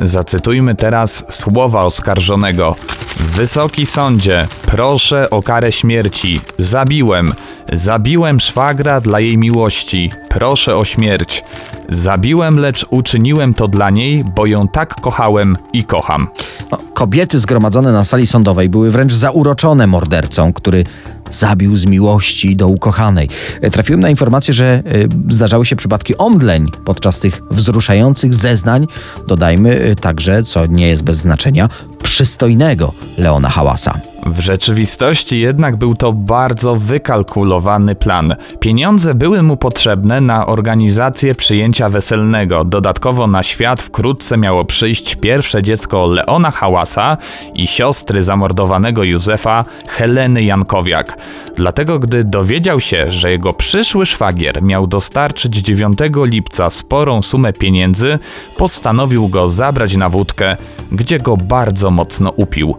Zacytujmy 0.00 0.74
teraz 0.74 1.24
słowa 1.28 1.84
oskarżonego. 1.84 2.76
Wysoki 3.20 3.86
sądzie, 3.86 4.48
proszę 4.66 5.30
o 5.30 5.42
karę 5.42 5.72
śmierci. 5.72 6.40
Zabiłem. 6.58 7.34
Zabiłem 7.72 8.40
szwagra 8.40 9.00
dla 9.00 9.20
jej 9.20 9.38
miłości. 9.38 10.10
Proszę 10.28 10.76
o 10.76 10.84
śmierć. 10.84 11.44
Zabiłem, 11.88 12.58
lecz 12.58 12.86
uczyniłem 12.90 13.54
to 13.54 13.68
dla 13.68 13.90
niej, 13.90 14.24
bo 14.24 14.46
ją 14.46 14.68
tak 14.68 15.00
kochałem 15.00 15.56
i 15.72 15.84
kocham. 15.84 16.28
No, 16.70 16.78
kobiety 16.94 17.38
zgromadzone 17.38 17.92
na 17.92 18.04
sali 18.04 18.26
sądowej 18.26 18.68
były 18.68 18.90
wręcz 18.90 19.12
zauroczone 19.12 19.86
mordercą, 19.86 20.52
który 20.52 20.84
zabił 21.30 21.76
z 21.76 21.86
miłości 21.86 22.56
do 22.56 22.68
ukochanej. 22.68 23.28
E, 23.60 23.70
trafiłem 23.70 24.00
na 24.00 24.10
informację, 24.10 24.54
że 24.54 24.82
y, 24.94 25.08
zdarzały 25.34 25.66
się 25.66 25.76
przypadki 25.76 26.16
omdleń 26.16 26.70
podczas 26.84 27.20
tych 27.20 27.42
wzruszających 27.50 28.34
zeznań. 28.34 28.86
Dodajmy 29.26 29.86
y, 29.86 29.96
także, 29.96 30.42
co 30.42 30.66
nie 30.66 30.88
jest 30.88 31.02
bez 31.02 31.16
znaczenia, 31.16 31.68
przystojnego 32.02 32.92
Leona 33.18 33.50
Hałasa. 33.50 34.15
W 34.26 34.40
rzeczywistości 34.40 35.40
jednak 35.40 35.76
był 35.76 35.94
to 35.94 36.12
bardzo 36.12 36.76
wykalkulowany 36.76 37.94
plan. 37.94 38.36
Pieniądze 38.60 39.14
były 39.14 39.42
mu 39.42 39.56
potrzebne 39.56 40.20
na 40.20 40.46
organizację 40.46 41.34
przyjęcia 41.34 41.88
weselnego. 41.88 42.64
Dodatkowo 42.64 43.26
na 43.26 43.42
świat 43.42 43.82
wkrótce 43.82 44.36
miało 44.36 44.64
przyjść 44.64 45.16
pierwsze 45.16 45.62
dziecko 45.62 46.06
Leona 46.06 46.50
Hałasa 46.50 47.16
i 47.54 47.66
siostry 47.66 48.22
zamordowanego 48.22 49.04
Józefa 49.04 49.64
Heleny 49.88 50.42
Jankowiak. 50.42 51.18
Dlatego 51.56 51.98
gdy 51.98 52.24
dowiedział 52.24 52.80
się, 52.80 53.10
że 53.10 53.30
jego 53.30 53.52
przyszły 53.52 54.06
szwagier 54.06 54.62
miał 54.62 54.86
dostarczyć 54.86 55.54
9 55.56 55.98
lipca 56.14 56.70
sporą 56.70 57.22
sumę 57.22 57.52
pieniędzy, 57.52 58.18
postanowił 58.56 59.28
go 59.28 59.48
zabrać 59.48 59.96
na 59.96 60.08
wódkę, 60.08 60.56
gdzie 60.92 61.18
go 61.18 61.36
bardzo 61.36 61.90
mocno 61.90 62.30
upił. 62.30 62.76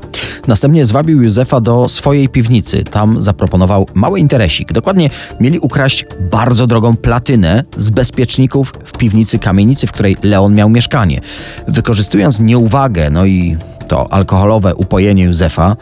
Następnie 0.48 0.86
zwabił 0.86 1.24
Józefa 1.38 1.62
do 1.62 1.90
swojej 1.90 2.30
piwnicy. 2.30 2.84
Tam 2.84 3.22
zaproponował 3.22 3.88
mały 3.94 4.20
interesik. 4.20 4.74
Dokładnie 4.74 5.10
mieli 5.40 5.60
ukraść 5.60 6.06
bardzo 6.32 6.68
drogą 6.68 6.96
platynę 6.96 7.64
z 7.78 7.90
bezpieczników 7.90 8.74
w 8.86 8.98
piwnicy 8.98 9.40
kamienicy, 9.40 9.88
w 9.88 9.92
której 9.92 10.18
Leon 10.24 10.56
miał 10.56 10.70
mieszkanie. 10.70 11.22
Wykorzystując 11.68 12.40
nieuwagę, 12.40 13.10
no 13.10 13.26
i 13.26 13.58
to 13.88 14.14
alkoholowe 14.14 14.76
upojenie 14.76 15.24
Józefa, 15.24 15.76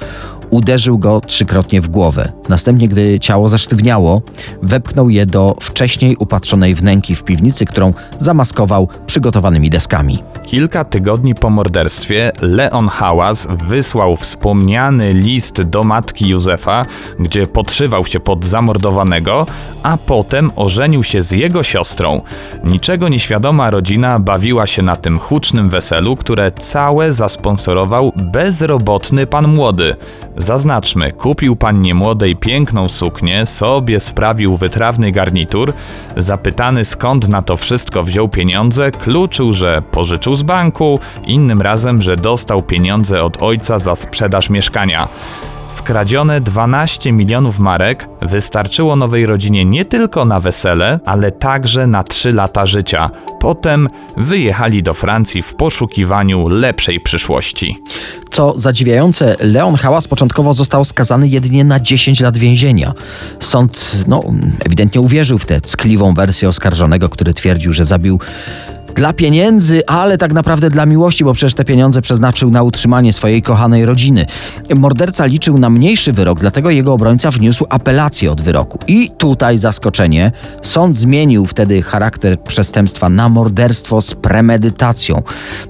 uderzył 0.50 0.98
go 0.98 1.22
trzykrotnie 1.22 1.82
w 1.82 1.88
głowę. 1.88 2.32
Następnie, 2.50 2.88
gdy 2.88 3.20
ciało 3.20 3.50
zasztywniało, 3.50 4.22
wepchnął 4.62 5.10
je 5.10 5.26
do 5.26 5.56
wcześniej 5.62 6.16
upatrzonej 6.16 6.76
wnęki 6.76 7.16
w 7.16 7.24
piwnicy, 7.24 7.66
którą 7.66 7.94
zamaskował 8.20 8.88
przygotowanymi 9.06 9.70
deskami. 9.70 10.24
Kilka 10.46 10.86
tygodni 10.86 11.36
po 11.36 11.50
morderstwie 11.50 12.32
Leon 12.42 12.88
Hałas 12.88 13.48
wysłał 13.68 14.16
wspomniany 14.16 15.14
list 15.14 15.62
do 15.62 15.84
matki 15.84 16.30
Józefa, 16.30 16.86
gdzie 17.20 17.48
podszywał 17.48 18.06
się 18.06 18.20
pod 18.20 18.46
zamordowanego, 18.46 19.46
a 19.84 19.98
potem 19.98 20.52
ożenił 20.56 21.04
się 21.04 21.22
z 21.22 21.32
jego 21.32 21.64
siostrą. 21.64 22.22
Niczego 22.64 23.10
nieświadoma 23.10 23.72
rodzina 23.72 24.20
bawiła 24.20 24.68
się 24.68 24.82
na 24.82 24.96
tym 24.96 25.20
hucznym 25.20 25.70
weselu, 25.70 26.16
które 26.16 26.52
całe 26.52 27.14
zasponsorował 27.14 28.14
bezrobotny 28.16 29.28
pan 29.28 29.48
młody. 29.48 29.96
Zaznaczmy, 30.46 31.12
kupił 31.12 31.56
pannie 31.56 31.96
młodej 31.96 32.36
piękną 32.36 32.90
suknię, 32.90 33.46
sobie 33.46 34.00
sprawił 34.00 34.58
wytrawny 34.58 35.12
garnitur. 35.12 35.74
Zapytany 36.18 36.86
skąd 36.86 37.28
na 37.28 37.42
to 37.42 37.58
wszystko 37.58 38.04
wziął 38.04 38.30
pieniądze, 38.30 38.92
kluczył, 38.92 39.54
że 39.54 39.82
pożyczył 39.92 40.36
z 40.36 40.44
banku, 40.44 41.00
innym 41.26 41.62
razem, 41.62 42.02
że 42.02 42.16
dostał 42.16 42.62
pieniądze 42.62 43.24
od 43.24 43.44
ojca 43.44 43.80
za 43.80 43.96
sprzedaż 43.96 44.50
mieszkania. 44.50 45.08
Skradzione 45.68 46.42
12 46.42 47.12
milionów 47.12 47.60
marek 47.60 48.10
wystarczyło 48.22 48.96
nowej 48.96 49.26
rodzinie 49.26 49.66
nie 49.66 49.86
tylko 49.86 50.26
na 50.26 50.40
wesele, 50.40 51.00
ale 51.06 51.32
także 51.32 51.88
na 51.88 52.04
3 52.04 52.32
lata 52.32 52.66
życia. 52.66 53.10
Potem 53.40 53.90
wyjechali 54.18 54.84
do 54.84 54.94
Francji 54.94 55.42
w 55.42 55.56
poszukiwaniu 55.56 56.48
lepszej 56.48 57.00
przyszłości. 57.00 57.78
Co 58.32 58.54
zadziwiające, 58.58 59.36
Leon 59.40 59.76
Hałas 59.76 60.08
początkowo 60.08 60.54
został 60.54 60.86
skazany 60.86 61.28
jedynie 61.28 61.64
na 61.64 61.80
10 61.80 62.20
lat 62.20 62.38
więzienia. 62.38 62.94
Sąd 63.40 63.96
no, 64.08 64.24
ewidentnie 64.66 65.02
uwierzył 65.02 65.38
w 65.38 65.46
tę 65.46 65.62
ckliwą 65.62 66.14
wersję 66.14 66.50
oskarżonego, 66.50 67.10
który 67.10 67.34
twierdził, 67.34 67.74
że 67.74 67.86
zabił 67.86 68.20
dla 68.96 69.14
pieniędzy, 69.14 69.86
ale 69.88 70.18
tak 70.18 70.34
naprawdę 70.34 70.70
dla 70.70 70.86
miłości, 70.86 71.24
bo 71.24 71.34
przecież 71.34 71.54
te 71.54 71.66
pieniądze 71.66 72.02
przeznaczył 72.02 72.52
na 72.52 72.64
utrzymanie 72.64 73.14
swojej 73.14 73.42
kochanej 73.42 73.86
rodziny. 73.86 74.26
Morderca 74.76 75.26
liczył 75.26 75.58
na 75.58 75.70
mniejszy 75.70 76.14
wyrok, 76.14 76.40
dlatego 76.40 76.70
jego 76.70 76.94
obrońca 76.94 77.32
wniósł 77.32 77.66
apelację 77.70 78.32
od 78.32 78.42
wyroku. 78.42 78.80
I 78.88 79.12
tutaj 79.18 79.58
zaskoczenie. 79.58 80.32
Sąd 80.62 80.98
zmienił 80.98 81.46
wtedy 81.46 81.82
charakter 81.82 82.42
przestępstwa 82.42 83.10
na 83.10 83.30
morderstwo 83.30 84.02
z 84.02 84.14
premedytacją. 84.14 85.22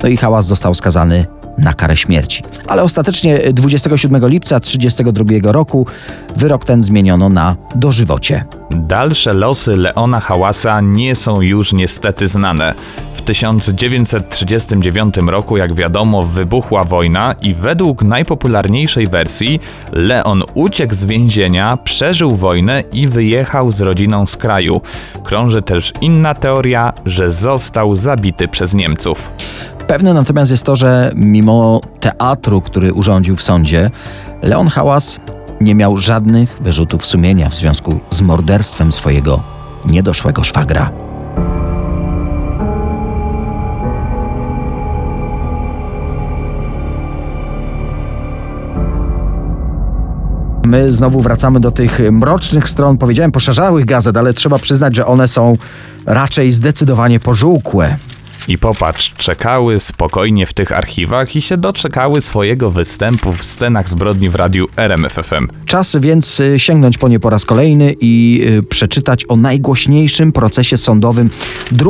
No 0.03 0.09
i 0.09 0.17
hałas 0.17 0.45
został 0.45 0.73
skazany 0.73 1.25
na 1.57 1.73
karę 1.73 1.97
śmierci. 1.97 2.43
Ale 2.67 2.83
ostatecznie 2.83 3.39
27 3.53 4.27
lipca 4.27 4.59
1932 4.59 5.51
roku 5.51 5.87
wyrok 6.35 6.65
ten 6.65 6.83
zmieniono 6.83 7.29
na 7.29 7.55
dożywocie. 7.75 8.45
Dalsze 8.71 9.33
losy 9.33 9.77
Leona 9.77 10.19
Hałasa 10.19 10.81
nie 10.81 11.15
są 11.15 11.41
już 11.41 11.73
niestety 11.73 12.27
znane. 12.27 12.73
W 13.25 13.27
1939 13.27 15.15
roku, 15.17 15.57
jak 15.57 15.75
wiadomo, 15.75 16.23
wybuchła 16.23 16.83
wojna 16.83 17.35
i 17.41 17.53
według 17.53 18.03
najpopularniejszej 18.03 19.07
wersji 19.07 19.59
Leon 19.91 20.43
uciekł 20.53 20.93
z 20.93 21.05
więzienia, 21.05 21.77
przeżył 21.77 22.35
wojnę 22.35 22.83
i 22.93 23.07
wyjechał 23.07 23.71
z 23.71 23.81
rodziną 23.81 24.25
z 24.25 24.37
kraju. 24.37 24.81
Krąży 25.23 25.61
też 25.61 25.93
inna 26.01 26.33
teoria, 26.33 26.93
że 27.05 27.31
został 27.31 27.95
zabity 27.95 28.47
przez 28.47 28.73
Niemców. 28.73 29.31
Pewne 29.87 30.13
natomiast 30.13 30.51
jest 30.51 30.63
to, 30.63 30.75
że 30.75 31.11
mimo 31.15 31.81
teatru, 31.99 32.61
który 32.61 32.93
urządził 32.93 33.35
w 33.35 33.43
sądzie, 33.43 33.89
Leon 34.41 34.67
Hałas 34.67 35.19
nie 35.61 35.75
miał 35.75 35.97
żadnych 35.97 36.57
wyrzutów 36.61 37.05
sumienia 37.05 37.49
w 37.49 37.55
związku 37.55 37.99
z 38.09 38.21
morderstwem 38.21 38.91
swojego 38.91 39.43
niedoszłego 39.85 40.43
szwagra. 40.43 41.14
My 50.65 50.91
znowu 50.91 51.19
wracamy 51.19 51.59
do 51.59 51.71
tych 51.71 51.99
mrocznych 52.11 52.69
stron, 52.69 52.97
powiedziałem 52.97 53.31
poszarzałych 53.31 53.85
gazet, 53.85 54.17
ale 54.17 54.33
trzeba 54.33 54.59
przyznać, 54.59 54.95
że 54.95 55.05
one 55.05 55.27
są 55.27 55.57
raczej 56.05 56.51
zdecydowanie 56.51 57.19
pożółkłe. 57.19 57.97
I 58.47 58.57
popatrz, 58.57 59.13
czekały 59.17 59.79
spokojnie 59.79 60.45
w 60.45 60.53
tych 60.53 60.71
archiwach 60.71 61.35
i 61.35 61.41
się 61.41 61.57
doczekały 61.57 62.21
swojego 62.21 62.69
występu 62.69 63.33
w 63.33 63.43
scenach 63.43 63.89
zbrodni 63.89 64.29
w 64.29 64.35
radiu 64.35 64.67
RMFFM. 64.77 65.47
Czas 65.65 65.95
więc 65.99 66.39
y, 66.39 66.59
sięgnąć 66.59 66.97
po 66.97 67.07
nie 67.07 67.19
po 67.19 67.29
raz 67.29 67.45
kolejny 67.45 67.95
i 68.01 68.41
y, 68.59 68.63
przeczytać 68.63 69.25
o 69.29 69.35
najgłośniejszym 69.35 70.31
procesie 70.31 70.77
sądowym 70.77 71.29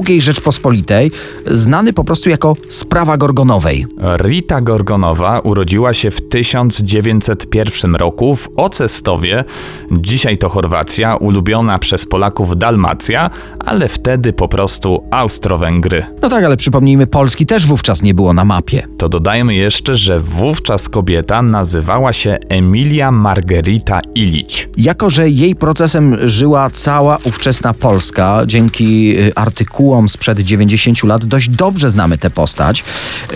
II 0.07 0.21
Rzeczpospolitej, 0.21 1.11
znany 1.45 1.93
po 1.93 2.03
prostu 2.03 2.29
jako 2.29 2.55
sprawa 2.69 3.17
Gorgonowej. 3.17 3.85
Rita 4.17 4.61
Gorgonowa 4.61 5.39
urodziła 5.39 5.93
się 5.93 6.11
w 6.11 6.29
1901 6.29 7.95
roku 7.95 8.35
w 8.35 8.49
Ocestowie. 8.57 9.43
Dzisiaj 9.91 10.37
to 10.37 10.49
Chorwacja, 10.49 11.15
ulubiona 11.15 11.79
przez 11.79 12.05
Polaków 12.05 12.57
Dalmacja, 12.57 13.29
ale 13.59 13.87
wtedy 13.87 14.33
po 14.33 14.47
prostu 14.47 15.07
Austro-Węgry. 15.11 16.03
No 16.21 16.29
tak, 16.29 16.44
ale 16.45 16.57
przypomnijmy, 16.57 17.07
Polski 17.07 17.45
też 17.45 17.65
wówczas 17.65 18.01
nie 18.01 18.13
było 18.13 18.33
na 18.33 18.45
mapie. 18.45 18.87
To 18.97 19.09
dodajmy 19.09 19.55
jeszcze, 19.55 19.95
że 19.95 20.19
wówczas 20.19 20.89
kobieta 20.89 21.41
nazywała 21.41 22.13
się 22.13 22.37
Emilia 22.49 23.11
Margerita 23.11 24.01
Ilić. 24.15 24.69
Jako, 24.77 25.09
że 25.09 25.29
jej 25.29 25.55
procesem 25.55 26.17
żyła 26.29 26.69
cała 26.69 27.17
ówczesna 27.23 27.73
Polska, 27.73 28.41
dzięki 28.45 29.17
y, 29.19 29.35
artykułom 29.35 30.09
sprzed 30.09 30.39
90 30.39 31.03
lat 31.03 31.25
dość 31.25 31.49
dobrze 31.49 31.89
znamy 31.89 32.17
tę 32.17 32.29
postać. 32.29 32.83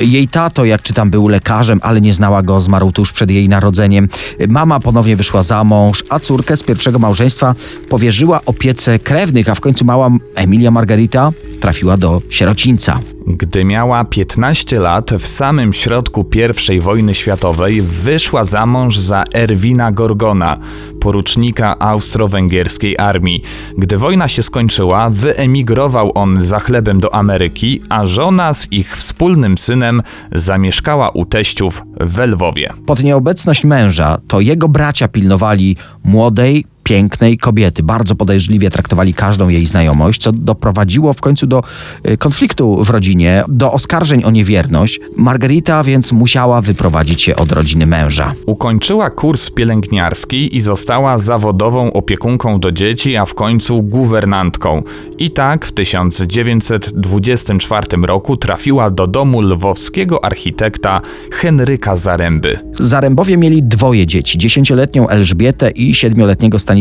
Jej 0.02 0.28
tato, 0.28 0.66
jak 0.66 0.82
czytam, 0.82 1.10
był 1.10 1.28
lekarzem, 1.28 1.80
ale 1.84 2.02
nie 2.02 2.14
znała 2.14 2.42
go, 2.42 2.62
zmarł 2.62 2.92
tuż 2.92 3.12
przed 3.12 3.32
jej 3.32 3.50
narodzeniem. 3.50 4.08
Mama 4.48 4.80
ponownie 4.80 5.16
wyszła 5.16 5.44
za 5.44 5.64
mąż, 5.64 6.04
a 6.10 6.20
córkę 6.20 6.58
z 6.58 6.64
pierwszego 6.64 7.00
małżeństwa 7.00 7.56
powierzyła 7.90 8.42
opiece 8.46 9.00
krewnych, 9.00 9.50
a 9.50 9.56
w 9.56 9.60
końcu 9.60 9.86
mała 9.86 10.10
Emilia 10.36 10.72
Margarita 10.72 11.32
trafiła 11.60 11.98
do 11.98 12.22
sierocińca. 12.30 12.99
Gdy 13.28 13.66
miała 13.66 14.06
15 14.06 14.80
lat, 14.80 15.12
w 15.20 15.28
samym 15.28 15.74
środku 15.74 16.26
I 16.74 16.80
wojny 16.80 17.16
światowej 17.16 17.82
wyszła 17.82 18.46
za 18.46 18.66
mąż 18.66 18.98
za 18.98 19.24
Erwina 19.34 19.92
Gorgona, 19.92 20.58
porucznika 21.00 21.80
austro-węgierskiej 21.80 22.98
armii. 22.98 23.44
Gdy 23.78 23.98
wojna 23.98 24.28
się 24.28 24.42
skończyła, 24.42 25.10
wyemigrował 25.10 26.12
on 26.16 26.42
za 26.42 26.60
chlebem 26.60 27.00
do 27.00 27.16
Ameryki, 27.16 27.82
a 27.90 28.06
żona 28.06 28.54
z 28.54 28.72
ich 28.72 28.98
wspólnym 28.98 29.58
synem 29.58 30.02
zamieszkała 30.32 31.10
u 31.10 31.26
teściów 31.26 31.84
w 32.00 32.20
Lwowie. 32.20 32.74
Pod 32.86 33.04
nieobecność 33.04 33.64
męża 33.64 34.18
to 34.28 34.40
jego 34.40 34.68
bracia 34.68 35.08
pilnowali 35.08 35.76
młodej, 36.04 36.66
pięknej 36.90 37.38
kobiety. 37.38 37.84
Bardzo 37.84 38.16
podejrzliwie 38.16 38.70
traktowali 38.70 39.14
każdą 39.14 39.50
jej 39.50 39.66
znajomość, 39.66 40.22
co 40.22 40.32
doprowadziło 40.32 41.14
w 41.14 41.22
końcu 41.22 41.48
do 41.48 41.64
y, 42.10 42.18
konfliktu 42.18 42.84
w 42.84 42.90
rodzinie, 42.90 43.44
do 43.48 43.74
oskarżeń 43.74 44.24
o 44.24 44.32
niewierność. 44.32 45.00
Margarita 45.18 45.84
więc 45.84 46.12
musiała 46.12 46.62
wyprowadzić 46.62 47.22
się 47.22 47.36
od 47.36 47.52
rodziny 47.52 47.86
męża. 47.86 48.34
Ukończyła 48.46 49.10
kurs 49.10 49.52
pielęgniarski 49.52 50.56
i 50.56 50.62
została 50.62 51.18
zawodową 51.18 51.94
opiekunką 51.94 52.60
do 52.60 52.72
dzieci, 52.72 53.18
a 53.18 53.26
w 53.26 53.34
końcu 53.34 53.84
guwernantką. 53.84 54.84
I 55.18 55.32
tak 55.32 55.66
w 55.66 55.72
1924 55.72 57.88
roku 58.08 58.38
trafiła 58.38 58.90
do 58.90 59.08
domu 59.08 59.42
lwowskiego 59.42 60.26
architekta 60.26 61.02
Henryka 61.32 61.96
Zaręby. 61.96 62.60
Zarębowie 62.80 63.38
mieli 63.38 63.64
dwoje 63.64 64.08
dzieci, 64.08 64.38
dziesięcioletnią 64.38 65.10
Elżbietę 65.10 65.72
i 65.72 65.96
siedmioletniego 65.96 66.60
Stanisława, 66.60 66.79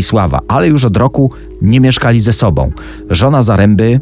ale 0.49 0.69
już 0.69 0.85
od 0.85 0.97
roku 0.97 1.33
nie 1.63 1.81
mieszkali 1.81 2.21
ze 2.21 2.33
sobą. 2.33 2.71
Żona 3.11 3.43
Zaręby 3.43 4.01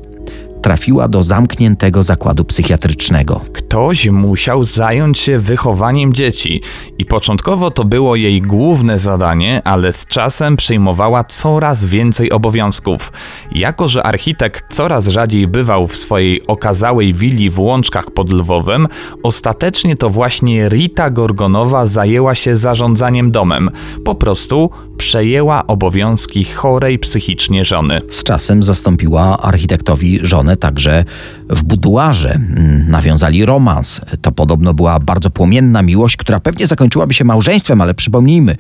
trafiła 0.66 1.08
do 1.08 1.22
zamkniętego 1.22 2.02
zakładu 2.02 2.44
psychiatrycznego. 2.44 3.40
Ktoś 3.52 4.08
musiał 4.08 4.64
zająć 4.64 5.18
się 5.18 5.38
wychowaniem 5.38 6.12
dzieci 6.12 6.62
i 6.98 7.04
początkowo 7.04 7.70
to 7.70 7.84
było 7.84 8.16
jej 8.16 8.42
główne 8.42 8.98
zadanie, 8.98 9.62
ale 9.64 9.92
z 9.92 10.06
czasem 10.06 10.56
przyjmowała 10.56 11.24
coraz 11.24 11.84
więcej 11.84 12.32
obowiązków. 12.32 13.12
Jako, 13.52 13.88
że 13.88 14.02
architekt 14.02 14.74
coraz 14.74 15.08
rzadziej 15.08 15.48
bywał 15.48 15.86
w 15.86 15.96
swojej 15.96 16.46
okazałej 16.46 17.14
willi 17.14 17.50
w 17.50 17.60
Łączkach 17.60 18.10
pod 18.10 18.32
Lwowem, 18.32 18.88
ostatecznie 19.22 19.96
to 19.96 20.10
właśnie 20.10 20.68
Rita 20.68 21.10
Gorgonowa 21.10 21.86
zajęła 21.86 22.34
się 22.34 22.56
zarządzaniem 22.56 23.30
domem. 23.30 23.70
Po 24.04 24.14
prostu 24.14 24.70
przejęła 24.98 25.66
obowiązki 25.66 26.44
chorej 26.44 26.98
psychicznie 26.98 27.64
żony. 27.64 28.00
Z 28.10 28.22
czasem 28.22 28.62
zastąpiła 28.62 29.38
architektowi 29.42 30.18
żonę 30.22 30.56
także 30.56 31.04
w 31.50 31.62
buduarze. 31.62 32.34
Mm, 32.34 32.84
Nawiązali 32.88 33.44
romans. 33.46 34.00
To 34.22 34.32
podobno 34.32 34.74
była 34.74 35.00
bardzo 35.00 35.30
płomienna 35.30 35.82
miłość, 35.82 36.16
która 36.16 36.40
pewnie 36.40 36.66
zakończyłaby 36.66 37.14
się 37.14 37.24
małżeństwem, 37.24 37.80
ale 37.80 37.94
przypomnijmy, 37.94 38.56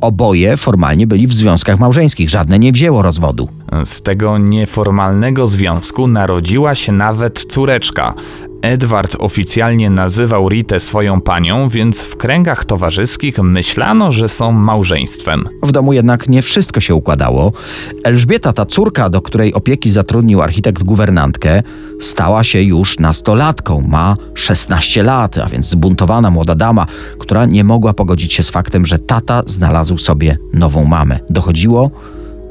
oboje 0.00 0.56
formalnie 0.56 1.06
byli 1.06 1.26
w 1.26 1.34
związkach 1.34 1.78
małżeńskich. 1.78 2.30
Żadne 2.30 2.58
nie 2.58 2.72
wzięło 2.72 3.02
rozwodu. 3.02 3.48
Z 3.84 4.02
tego 4.02 4.38
nieformalnego 4.38 5.46
związku 5.46 6.06
narodziła 6.06 6.74
się 6.74 6.92
nawet 6.92 7.44
córeczka. 7.48 8.14
Edward 8.64 9.16
oficjalnie 9.18 9.90
nazywał 9.90 10.48
Ritę 10.48 10.80
swoją 10.80 11.20
panią, 11.20 11.68
więc 11.68 12.02
w 12.02 12.16
kręgach 12.16 12.64
towarzyskich 12.64 13.38
myślano, 13.38 14.12
że 14.12 14.28
są 14.28 14.52
małżeństwem. 14.52 15.48
W 15.62 15.72
domu 15.72 15.92
jednak 15.92 16.28
nie 16.28 16.42
wszystko 16.42 16.80
się 16.80 16.94
układało. 16.94 17.52
Elżbieta, 18.04 18.52
ta 18.52 18.64
córka, 18.64 19.10
do 19.10 19.22
której 19.22 19.54
opieki 19.54 19.90
zatrudnił 19.90 20.42
architekt 20.42 20.82
guwernantkę, 20.82 21.62
stała 22.00 22.44
się 22.44 22.62
już 22.62 22.98
nastolatką. 22.98 23.80
Ma 23.88 24.16
16 24.34 25.02
lat, 25.02 25.38
a 25.38 25.46
więc 25.46 25.68
zbuntowana 25.68 26.30
młoda 26.30 26.54
dama, 26.54 26.86
która 27.18 27.46
nie 27.46 27.64
mogła 27.64 27.92
pogodzić 27.92 28.32
się 28.32 28.42
z 28.42 28.50
faktem, 28.50 28.86
że 28.86 28.98
tata 28.98 29.42
znalazł 29.46 29.98
sobie 29.98 30.38
nową 30.52 30.84
mamę. 30.84 31.18
Dochodziło 31.30 31.90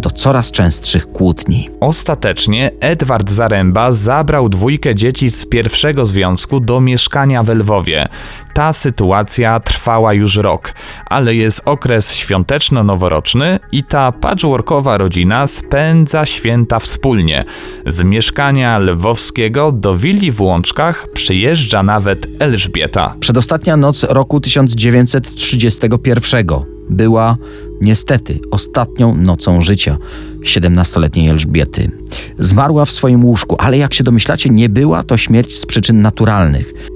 do 0.03 0.09
coraz 0.09 0.51
częstszych 0.51 1.11
kłótni. 1.11 1.69
Ostatecznie 1.79 2.71
Edward 2.79 3.31
Zaręba 3.31 3.91
zabrał 3.91 4.49
dwójkę 4.49 4.95
dzieci 4.95 5.29
z 5.29 5.45
pierwszego 5.45 6.05
związku 6.05 6.59
do 6.59 6.81
mieszkania 6.81 7.43
w 7.43 7.49
Lwowie. 7.49 8.07
Ta 8.53 8.73
sytuacja 8.73 9.59
trwała 9.59 10.13
już 10.13 10.35
rok, 10.35 10.73
ale 11.05 11.35
jest 11.35 11.61
okres 11.65 12.13
świąteczno-noworoczny 12.13 13.59
i 13.71 13.83
ta 13.83 14.11
patchworkowa 14.11 14.97
rodzina 14.97 15.47
spędza 15.47 16.25
święta 16.25 16.79
wspólnie. 16.79 17.45
Z 17.85 18.03
mieszkania 18.03 18.79
lwowskiego 18.79 19.71
do 19.71 19.95
willi 19.95 20.31
w 20.31 20.41
Łączkach 20.41 21.07
przyjeżdża 21.13 21.83
nawet 21.83 22.27
Elżbieta. 22.39 23.15
Przedostatnia 23.19 23.77
noc 23.77 24.03
roku 24.03 24.39
1931 24.39 26.47
była 26.89 27.35
niestety 27.81 28.39
ostatnią 28.51 29.15
nocą 29.15 29.61
życia 29.61 29.97
17-letniej 30.43 31.29
Elżbiety. 31.29 31.91
Zmarła 32.39 32.85
w 32.85 32.91
swoim 32.91 33.25
łóżku, 33.25 33.55
ale 33.59 33.77
jak 33.77 33.93
się 33.93 34.03
domyślacie, 34.03 34.49
nie 34.49 34.69
była 34.69 35.03
to 35.03 35.17
śmierć 35.17 35.57
z 35.57 35.65
przyczyn 35.65 36.01
naturalnych. 36.01 36.92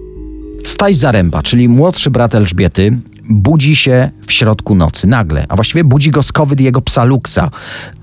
Staś 0.67 0.95
Zaręba, 0.95 1.43
czyli 1.43 1.69
młodszy 1.69 2.11
brat 2.11 2.35
Elżbiety, 2.35 2.99
budzi 3.29 3.75
się 3.75 4.09
w 4.27 4.31
środku 4.31 4.75
nocy 4.75 5.07
nagle, 5.07 5.45
a 5.49 5.55
właściwie 5.55 5.83
budzi 5.83 6.11
go 6.11 6.23
skowyt 6.23 6.59
jego 6.59 6.81
psa 6.81 7.03
Luxa. 7.03 7.49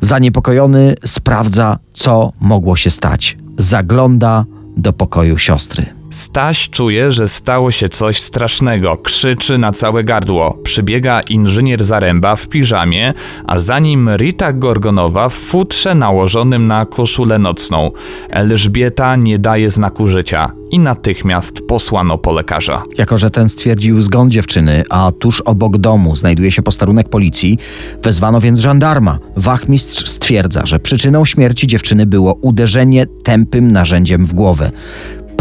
Zaniepokojony 0.00 0.94
sprawdza, 1.06 1.78
co 1.92 2.32
mogło 2.40 2.76
się 2.76 2.90
stać. 2.90 3.36
Zagląda 3.58 4.44
do 4.76 4.92
pokoju 4.92 5.38
siostry. 5.38 5.86
Staś 6.14 6.70
czuje, 6.70 7.12
że 7.12 7.28
stało 7.28 7.70
się 7.70 7.88
coś 7.88 8.20
strasznego, 8.20 8.96
krzyczy 8.96 9.58
na 9.58 9.72
całe 9.72 10.04
gardło. 10.04 10.58
Przybiega 10.62 11.20
inżynier 11.20 11.84
Zaręba 11.84 12.36
w 12.36 12.48
piżamie, 12.48 13.14
a 13.46 13.58
za 13.58 13.78
nim 13.78 14.10
Rita 14.16 14.52
Gorgonowa 14.52 15.28
w 15.28 15.34
futrze 15.34 15.94
nałożonym 15.94 16.66
na 16.66 16.86
koszulę 16.86 17.38
nocną. 17.38 17.90
Elżbieta 18.30 19.16
nie 19.16 19.38
daje 19.38 19.70
znaku 19.70 20.08
życia 20.08 20.52
i 20.70 20.78
natychmiast 20.78 21.60
posłano 21.68 22.18
po 22.18 22.32
lekarza. 22.32 22.82
Jako, 22.98 23.18
że 23.18 23.30
ten 23.30 23.48
stwierdził 23.48 24.02
zgon 24.02 24.30
dziewczyny, 24.30 24.82
a 24.90 25.12
tuż 25.12 25.40
obok 25.40 25.76
domu 25.78 26.16
znajduje 26.16 26.52
się 26.52 26.62
posterunek 26.62 27.08
policji, 27.08 27.58
wezwano 28.02 28.40
więc 28.40 28.60
żandarma. 28.60 29.18
Wachmistrz 29.36 30.08
stwierdza, 30.10 30.66
że 30.66 30.78
przyczyną 30.78 31.24
śmierci 31.24 31.66
dziewczyny 31.66 32.06
było 32.06 32.34
uderzenie 32.34 33.06
tępym 33.06 33.72
narzędziem 33.72 34.26
w 34.26 34.34
głowę. 34.34 34.70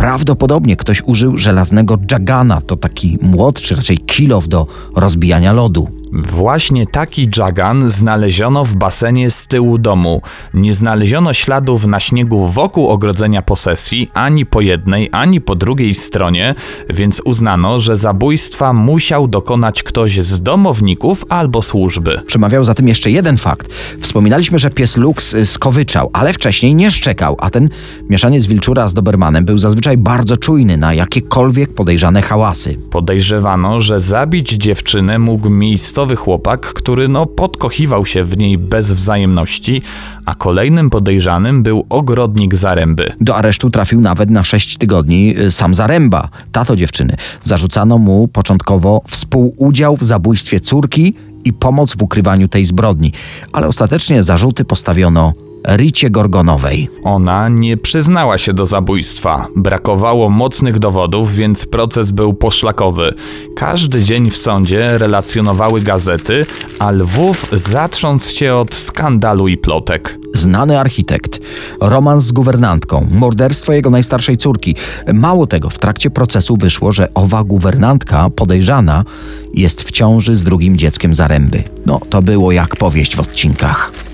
Prawdopodobnie 0.03 0.75
ktoś 0.75 1.01
użył 1.05 1.37
żelaznego 1.37 1.97
jagana, 2.11 2.61
to 2.61 2.77
taki 2.77 3.17
młot, 3.21 3.61
czy 3.61 3.75
raczej 3.75 3.97
kilow 3.97 4.47
do 4.47 4.67
rozbijania 4.95 5.53
lodu. 5.53 6.02
Właśnie 6.15 6.87
taki 6.87 7.29
dżagan 7.29 7.89
znaleziono 7.89 8.65
w 8.65 8.75
basenie 8.75 9.31
z 9.31 9.47
tyłu 9.47 9.77
domu. 9.77 10.21
Nie 10.53 10.73
znaleziono 10.73 11.33
śladów 11.33 11.85
na 11.85 11.99
śniegu 11.99 12.47
wokół 12.47 12.87
ogrodzenia 12.87 13.41
posesji, 13.41 14.09
ani 14.13 14.45
po 14.45 14.61
jednej, 14.61 15.09
ani 15.11 15.41
po 15.41 15.55
drugiej 15.55 15.93
stronie, 15.93 16.55
więc 16.89 17.21
uznano, 17.25 17.79
że 17.79 17.97
zabójstwa 17.97 18.73
musiał 18.73 19.27
dokonać 19.27 19.83
ktoś 19.83 20.19
z 20.19 20.41
domowników 20.41 21.25
albo 21.29 21.61
służby. 21.61 22.21
Przemawiał 22.25 22.63
za 22.63 22.73
tym 22.73 22.87
jeszcze 22.87 23.11
jeden 23.11 23.37
fakt. 23.37 23.73
Wspominaliśmy, 24.01 24.59
że 24.59 24.69
pies 24.69 24.97
Lux 24.97 25.35
skowyczał, 25.45 26.09
ale 26.13 26.33
wcześniej 26.33 26.75
nie 26.75 26.91
szczekał, 26.91 27.35
a 27.39 27.49
ten 27.49 27.69
mieszaniec 28.09 28.45
wilczura 28.45 28.87
z 28.87 28.93
Dobermanem 28.93 29.45
był 29.45 29.57
zazwyczaj 29.57 29.97
bardzo 29.97 30.37
czujny 30.37 30.77
na 30.77 30.93
jakiekolwiek 30.93 31.73
podejrzane 31.73 32.21
hałasy. 32.21 32.77
Podejrzewano, 32.91 33.79
że 33.79 33.99
zabić 33.99 34.49
dziewczynę 34.49 35.19
mógł 35.19 35.49
miejscowy 35.49 36.02
chłopak, 36.15 36.61
który 36.61 37.07
no 37.07 37.25
podkochiwał 37.25 38.05
się 38.05 38.23
w 38.23 38.37
niej 38.37 38.57
bez 38.57 38.91
wzajemności, 38.91 39.81
a 40.25 40.35
kolejnym 40.35 40.89
podejrzanym 40.89 41.63
był 41.63 41.85
ogrodnik 41.89 42.55
Zaręby. 42.55 43.11
Do 43.21 43.35
aresztu 43.35 43.69
trafił 43.69 44.01
nawet 44.01 44.29
na 44.29 44.43
6 44.43 44.77
tygodni 44.77 45.35
y, 45.39 45.51
sam 45.51 45.75
Zaręba, 45.75 46.29
tato 46.51 46.75
dziewczyny. 46.75 47.15
Zarzucano 47.43 47.97
mu 47.97 48.27
początkowo 48.27 49.01
współudział 49.07 49.97
w 49.97 50.03
zabójstwie 50.03 50.59
córki 50.59 51.13
i 51.45 51.53
pomoc 51.53 51.95
w 51.95 52.01
ukrywaniu 52.01 52.47
tej 52.47 52.65
zbrodni, 52.65 53.11
ale 53.51 53.67
ostatecznie 53.67 54.23
zarzuty 54.23 54.65
postawiono 54.65 55.33
Ricie 55.67 56.09
Gorgonowej. 56.09 56.89
Ona 57.03 57.49
nie 57.49 57.77
przyznała 57.77 58.37
się 58.37 58.53
do 58.53 58.65
zabójstwa. 58.65 59.47
Brakowało 59.55 60.29
mocnych 60.29 60.79
dowodów, 60.79 61.35
więc 61.35 61.65
proces 61.65 62.11
był 62.11 62.33
poszlakowy. 62.33 63.13
Każdy 63.55 64.03
dzień 64.03 64.31
w 64.31 64.37
sądzie 64.37 64.97
relacjonowały 64.97 65.81
gazety, 65.81 66.45
a 66.79 66.91
Lwów 66.91 67.47
zatrząc 67.51 68.31
się 68.31 68.55
od 68.55 68.75
skandalu 68.75 69.47
i 69.47 69.57
plotek. 69.57 70.19
Znany 70.33 70.79
architekt, 70.79 71.39
romans 71.79 72.23
z 72.23 72.31
guwernantką, 72.31 73.07
morderstwo 73.11 73.73
jego 73.73 73.89
najstarszej 73.89 74.37
córki. 74.37 74.75
Mało 75.13 75.47
tego, 75.47 75.69
w 75.69 75.77
trakcie 75.77 76.09
procesu 76.09 76.57
wyszło, 76.57 76.91
że 76.91 77.13
owa 77.13 77.43
guwernantka 77.43 78.29
podejrzana 78.29 79.05
jest 79.53 79.81
w 79.81 79.91
ciąży 79.91 80.35
z 80.35 80.43
drugim 80.43 80.77
dzieckiem 80.77 81.13
Zaręby. 81.13 81.63
No, 81.85 81.99
to 82.09 82.21
było 82.21 82.51
jak 82.51 82.75
powieść 82.75 83.15
w 83.15 83.19
odcinkach. 83.19 84.12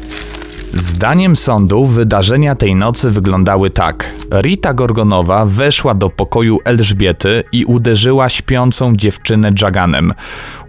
Zdaniem 0.74 1.36
sądu 1.36 1.86
wydarzenia 1.86 2.56
tej 2.56 2.76
nocy 2.76 3.12
wyglądały 3.12 3.70
tak. 3.70 4.12
Rita 4.32 4.74
Gorgonowa 4.74 5.46
weszła 5.46 5.94
do 5.94 6.10
pokoju 6.10 6.60
Elżbiety 6.66 7.44
i 7.52 7.66
uderzyła 7.66 8.30
śpiącą 8.30 8.96
dziewczynę 8.96 9.52
dżaganem. 9.52 10.14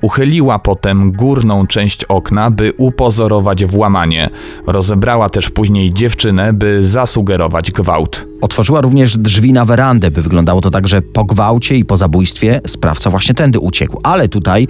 Uchyliła 0.01 0.59
potem 0.59 1.13
górną 1.13 1.67
część 1.67 2.05
okna, 2.05 2.51
by 2.51 2.73
upozorować 2.77 3.65
włamanie. 3.65 4.31
Rozebrała 4.67 5.29
też 5.29 5.51
później 5.51 5.95
dziewczynę, 5.95 6.53
by 6.53 6.83
zasugerować 6.83 7.71
gwałt. 7.71 8.27
Otworzyła 8.41 8.81
również 8.81 9.19
drzwi 9.19 9.53
na 9.53 9.65
werandę, 9.65 10.11
by 10.11 10.23
wyglądało 10.23 10.61
to 10.61 10.71
tak, 10.71 10.89
że 10.89 11.03
po 11.03 11.25
gwałcie 11.25 11.77
i 11.77 11.85
po 11.85 11.97
zabójstwie 11.97 12.61
sprawca 12.67 13.11
właśnie 13.11 13.35
tędy 13.35 13.59
uciekł. 13.59 14.01
Ale 14.03 14.29
tutaj 14.29 14.69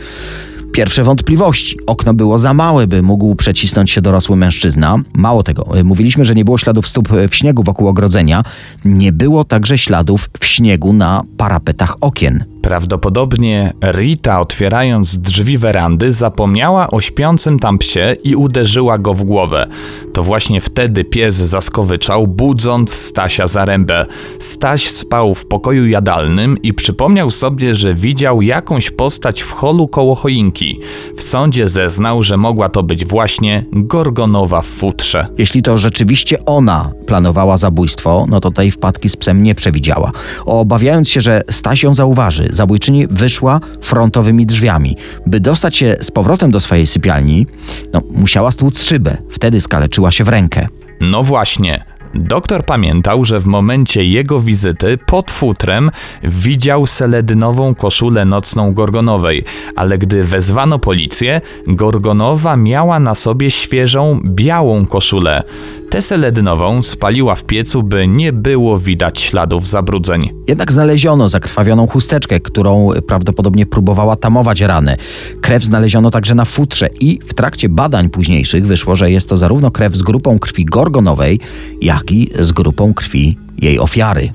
pierwsze 0.72 1.04
wątpliwości. 1.04 1.76
Okno 1.87 2.14
było 2.14 2.38
za 2.38 2.54
małe, 2.54 2.87
by 2.87 3.02
mógł 3.02 3.35
przecisnąć 3.35 3.90
się 3.90 4.00
dorosły 4.00 4.37
mężczyzna. 4.37 4.98
Mało 5.14 5.42
tego, 5.42 5.78
y, 5.78 5.85
mówiliśmy, 5.85 6.24
że 6.24 6.35
nie 6.35 6.44
było 6.44 6.59
śladów 6.59 6.88
stóp 6.88 7.12
y, 7.12 7.28
w 7.28 7.35
śniegu 7.35 7.62
wokół 7.62 7.88
ogrodzenia. 7.88 8.42
Nie 8.85 9.12
było 9.12 9.44
także 9.44 9.78
śladów 9.78 10.30
w 10.40 10.44
śniegu 10.44 10.92
na 10.92 11.22
parapetach 11.37 11.96
okien. 12.00 12.44
Prawdopodobnie 12.62 13.72
Rita, 13.92 14.40
otwierając 14.40 15.18
drzwi 15.18 15.58
werandy, 15.58 16.12
zapomniała 16.12 16.90
o 16.90 17.00
śpiącym 17.00 17.58
tam 17.58 17.78
psie 17.78 18.16
i 18.24 18.34
uderzyła 18.34 18.98
go 18.98 19.14
w 19.14 19.24
głowę. 19.24 19.66
To 20.12 20.22
właśnie 20.22 20.60
wtedy 20.60 21.04
pies 21.04 21.34
zaskowyczał, 21.34 22.26
budząc 22.26 22.92
Stasia 22.92 23.46
Zarębę. 23.46 24.06
Staś 24.38 24.90
spał 24.90 25.34
w 25.34 25.46
pokoju 25.46 25.86
jadalnym 25.86 26.62
i 26.62 26.74
przypomniał 26.74 27.30
sobie, 27.30 27.74
że 27.74 27.94
widział 27.94 28.42
jakąś 28.42 28.90
postać 28.90 29.42
w 29.42 29.50
holu 29.50 29.88
koło 29.88 30.14
choinki. 30.14 30.80
W 31.16 31.22
sądzie 31.22 31.68
zeznał, 31.68 32.22
że 32.22 32.36
mogła 32.36 32.68
to 32.68 32.82
być 32.82 33.04
właśnie 33.04 33.64
Gorgonowa 33.72 34.60
w 34.60 34.66
futrze. 34.66 35.26
Jeśli 35.38 35.62
to 35.62 35.78
rzeczywiście 35.78 36.44
ona 36.44 36.92
planowała 37.06 37.56
zabójstwo, 37.56 38.26
no 38.28 38.40
to 38.40 38.50
tej 38.50 38.70
wpadki 38.70 39.08
z 39.08 39.16
psem 39.16 39.42
nie 39.42 39.54
przewidziała. 39.54 40.12
Obawiając 40.46 41.08
się, 41.08 41.20
że 41.20 41.42
Staś 41.50 41.82
ją 41.82 41.94
zauważy, 41.94 42.48
zabójczyni 42.52 43.06
wyszła 43.06 43.60
frontowymi 43.80 44.46
drzwiami. 44.46 44.96
By 45.26 45.40
dostać 45.40 45.76
się 45.76 45.96
z 46.00 46.10
powrotem 46.10 46.50
do 46.50 46.60
swojej 46.60 46.86
sypialni, 46.86 47.46
no, 47.92 48.02
musiała 48.10 48.50
stłuc 48.50 48.82
szybę. 48.82 49.16
Wtedy 49.30 49.60
skaleczyła 49.60 50.10
się 50.10 50.24
w 50.24 50.28
rękę. 50.28 50.66
No 51.00 51.22
właśnie. 51.22 51.84
Doktor 52.14 52.64
pamiętał, 52.64 53.24
że 53.24 53.40
w 53.40 53.46
momencie 53.46 54.04
jego 54.04 54.40
wizyty 54.40 54.98
pod 55.06 55.30
futrem 55.30 55.90
widział 56.22 56.86
seledynową 56.86 57.74
koszulę 57.74 58.24
nocną 58.24 58.72
Gorgonowej, 58.72 59.44
ale 59.76 59.98
gdy 59.98 60.24
wezwano 60.24 60.78
policję, 60.78 61.40
Gorgonowa 61.66 62.56
miała 62.56 63.00
na 63.00 63.14
sobie 63.14 63.50
świeżą, 63.50 64.20
białą 64.24 64.86
koszulę. 64.86 65.42
Tę 65.90 66.03
seledynową 66.03 66.83
spaliła 66.83 67.35
w 67.35 67.44
piecu, 67.44 67.83
by 67.83 68.09
nie 68.09 68.33
było 68.33 68.79
widać 68.79 69.20
śladów 69.20 69.68
zabrudzeń. 69.68 70.31
Jednak 70.48 70.72
znaleziono 70.72 71.29
zakrwawioną 71.29 71.87
chusteczkę, 71.87 72.40
którą 72.40 72.88
prawdopodobnie 73.07 73.66
próbowała 73.66 74.16
tamować 74.16 74.61
rany. 74.61 74.96
Krew 75.40 75.64
znaleziono 75.64 76.11
także 76.11 76.35
na 76.35 76.44
futrze 76.44 76.88
i 77.00 77.20
w 77.24 77.35
trakcie 77.35 77.68
badań 77.68 78.11
późniejszych 78.11 78.66
wyszło, 78.66 78.96
że 78.96 79.11
jest 79.11 79.29
to 79.29 79.37
zarówno 79.37 79.70
krew 79.70 79.96
z 79.96 80.03
grupą 80.03 80.38
krwi 80.38 80.64
gorgonowej, 80.64 81.40
jak 81.83 82.12
i 82.12 82.31
z 82.38 82.53
grupą 82.53 82.94
krwi 82.94 83.38
jej 83.59 83.79
ofiary. 83.79 84.33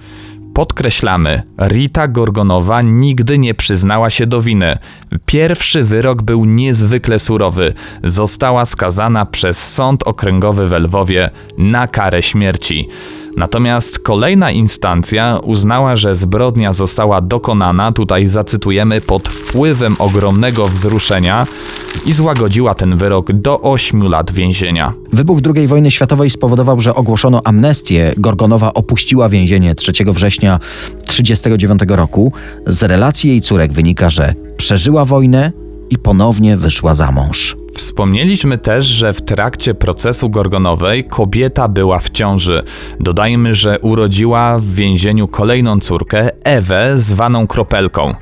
Podkreślamy, 0.55 1.43
Rita 1.59 2.07
Gorgonowa 2.07 2.81
nigdy 2.81 3.37
nie 3.37 3.53
przyznała 3.53 4.09
się 4.09 4.27
do 4.27 4.41
winy. 4.41 4.77
Pierwszy 5.25 5.83
wyrok 5.83 6.21
był 6.21 6.45
niezwykle 6.45 7.19
surowy. 7.19 7.73
Została 8.03 8.65
skazana 8.65 9.25
przez 9.25 9.73
Sąd 9.73 10.03
Okręgowy 10.03 10.67
w 10.67 10.71
Lwowie 10.71 11.29
na 11.57 11.87
karę 11.87 12.23
śmierci. 12.23 12.87
Natomiast 13.37 13.99
kolejna 13.99 14.51
instancja 14.51 15.39
uznała, 15.43 15.95
że 15.95 16.15
zbrodnia 16.15 16.73
została 16.73 17.21
dokonana, 17.21 17.91
tutaj 17.91 18.27
zacytujemy, 18.27 19.01
pod 19.01 19.29
wpływem 19.29 19.95
ogromnego 19.99 20.67
wzruszenia 20.67 21.45
i 22.05 22.13
złagodziła 22.13 22.73
ten 22.73 22.97
wyrok 22.97 23.31
do 23.31 23.61
8 23.61 24.03
lat 24.03 24.31
więzienia. 24.31 24.93
Wybuch 25.13 25.39
II 25.55 25.67
wojny 25.67 25.91
światowej 25.91 26.29
spowodował, 26.29 26.79
że 26.79 26.95
ogłoszono 26.95 27.41
amnestię. 27.43 28.13
Gorgonowa 28.17 28.73
opuściła 28.73 29.29
więzienie 29.29 29.75
3 29.75 29.91
września 30.05 30.59
1939 31.05 31.81
roku. 31.87 32.33
Z 32.67 32.83
relacji 32.83 33.29
jej 33.29 33.41
córek 33.41 33.73
wynika, 33.73 34.09
że 34.09 34.33
przeżyła 34.57 35.05
wojnę 35.05 35.64
i 35.89 35.97
ponownie 35.97 36.57
wyszła 36.57 36.93
za 36.93 37.11
mąż. 37.11 37.57
Wspomnieliśmy 37.73 38.57
też, 38.57 38.85
że 38.85 39.13
w 39.13 39.21
trakcie 39.21 39.73
procesu 39.73 40.29
Gorgonowej 40.29 41.03
kobieta 41.03 41.67
była 41.67 41.99
w 41.99 42.09
ciąży. 42.09 42.63
Dodajmy, 42.99 43.55
że 43.55 43.79
urodziła 43.79 44.59
w 44.59 44.65
więzieniu 44.65 45.27
kolejną 45.27 45.79
córkę, 45.79 46.29
Ewę, 46.43 46.93
zwaną 46.99 47.47
Kropelką. 47.47 48.15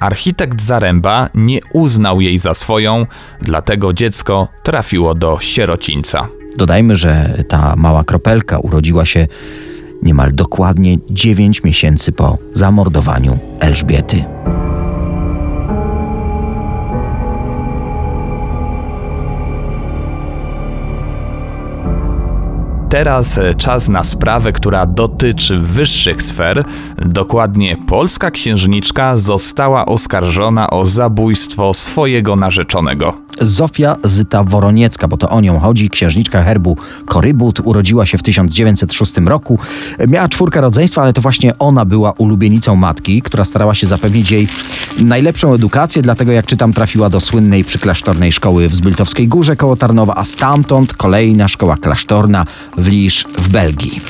Architekt 0.00 0.62
Zaręba 0.62 1.28
nie 1.34 1.60
uznał 1.72 2.20
jej 2.20 2.38
za 2.38 2.54
swoją, 2.54 3.06
dlatego 3.42 3.92
dziecko 3.92 4.48
trafiło 4.62 5.14
do 5.14 5.38
sierocińca. 5.40 6.28
Dodajmy, 6.56 6.96
że 6.96 7.44
ta 7.48 7.76
mała 7.76 8.04
kropelka 8.04 8.58
urodziła 8.58 9.04
się 9.04 9.26
niemal 10.02 10.30
dokładnie 10.34 10.98
9 11.10 11.64
miesięcy 11.64 12.12
po 12.12 12.38
zamordowaniu 12.52 13.38
Elżbiety. 13.60 14.24
Teraz 22.98 23.38
e, 23.38 23.54
czas 23.54 23.88
na 23.88 24.04
sprawę, 24.04 24.52
która 24.52 24.86
dotyczy 24.86 25.58
wyższych 25.58 26.22
sfer. 26.22 26.64
Dokładnie 26.96 27.76
polska 27.86 28.30
księżniczka 28.30 29.16
została 29.16 29.86
oskarżona 29.86 30.70
o 30.70 30.84
zabójstwo 30.84 31.74
swojego 31.74 32.36
narzeczonego. 32.36 33.27
Zofia 33.40 33.96
Zyta 34.04 34.44
Woroniecka, 34.44 35.08
bo 35.08 35.16
to 35.16 35.30
o 35.30 35.40
nią 35.40 35.58
chodzi, 35.58 35.90
księżniczka 35.90 36.42
herbu 36.42 36.76
Korybut, 37.06 37.60
urodziła 37.64 38.06
się 38.06 38.18
w 38.18 38.22
1906 38.22 39.16
roku. 39.16 39.58
Miała 40.08 40.28
czwórkę 40.28 40.60
rodzeństwa, 40.60 41.02
ale 41.02 41.12
to 41.12 41.20
właśnie 41.20 41.58
ona 41.58 41.84
była 41.84 42.12
ulubienicą 42.12 42.76
matki, 42.76 43.22
która 43.22 43.44
starała 43.44 43.74
się 43.74 43.86
zapewnić 43.86 44.30
jej 44.30 44.48
najlepszą 45.00 45.54
edukację, 45.54 46.02
dlatego 46.02 46.32
jak 46.32 46.46
czytam 46.46 46.72
trafiła 46.72 47.10
do 47.10 47.20
słynnej 47.20 47.64
przyklasztornej 47.64 48.32
szkoły 48.32 48.68
w 48.68 48.74
Zbyltowskiej 48.74 49.28
Górze 49.28 49.56
koło 49.56 49.76
Tarnowa, 49.76 50.14
a 50.14 50.24
stamtąd 50.24 50.94
kolejna 50.94 51.48
szkoła 51.48 51.76
klasztorna 51.76 52.44
w 52.76 52.88
Lisz 52.88 53.24
w 53.38 53.48
Belgii. 53.48 54.00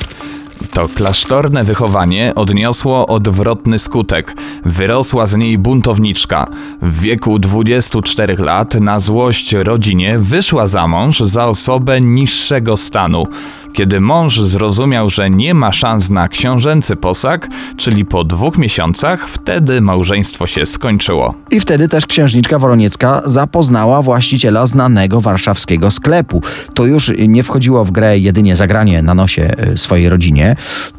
To 0.71 0.87
klasztorne 0.87 1.63
wychowanie 1.63 2.35
odniosło 2.35 3.07
odwrotny 3.07 3.79
skutek. 3.79 4.35
Wyrosła 4.65 5.27
z 5.27 5.35
niej 5.35 5.57
buntowniczka. 5.57 6.47
W 6.81 6.99
wieku 6.99 7.39
24 7.39 8.35
lat 8.37 8.75
na 8.75 8.99
złość 8.99 9.53
rodzinie 9.53 10.19
wyszła 10.19 10.67
za 10.67 10.87
mąż 10.87 11.19
za 11.19 11.45
osobę 11.45 12.01
niższego 12.01 12.77
stanu. 12.77 13.27
Kiedy 13.73 14.01
mąż 14.01 14.39
zrozumiał, 14.39 15.09
że 15.09 15.29
nie 15.29 15.53
ma 15.53 15.71
szans 15.71 16.09
na 16.09 16.27
książęcy 16.27 16.95
posag, 16.95 17.47
czyli 17.77 18.05
po 18.05 18.23
dwóch 18.23 18.57
miesiącach, 18.57 19.29
wtedy 19.29 19.81
małżeństwo 19.81 20.47
się 20.47 20.65
skończyło. 20.65 21.33
I 21.51 21.59
wtedy 21.59 21.87
też 21.87 22.05
księżniczka 22.05 22.59
Woroniecka 22.59 23.21
zapoznała 23.25 24.01
właściciela 24.01 24.65
znanego 24.65 25.21
warszawskiego 25.21 25.91
sklepu. 25.91 26.41
To 26.73 26.85
już 26.85 27.11
nie 27.27 27.43
wchodziło 27.43 27.85
w 27.85 27.91
grę 27.91 28.19
jedynie 28.19 28.55
zagranie 28.55 29.01
na 29.01 29.13
nosie 29.13 29.51
e, 29.57 29.77
swojej 29.77 30.09
rodzinie. 30.09 30.48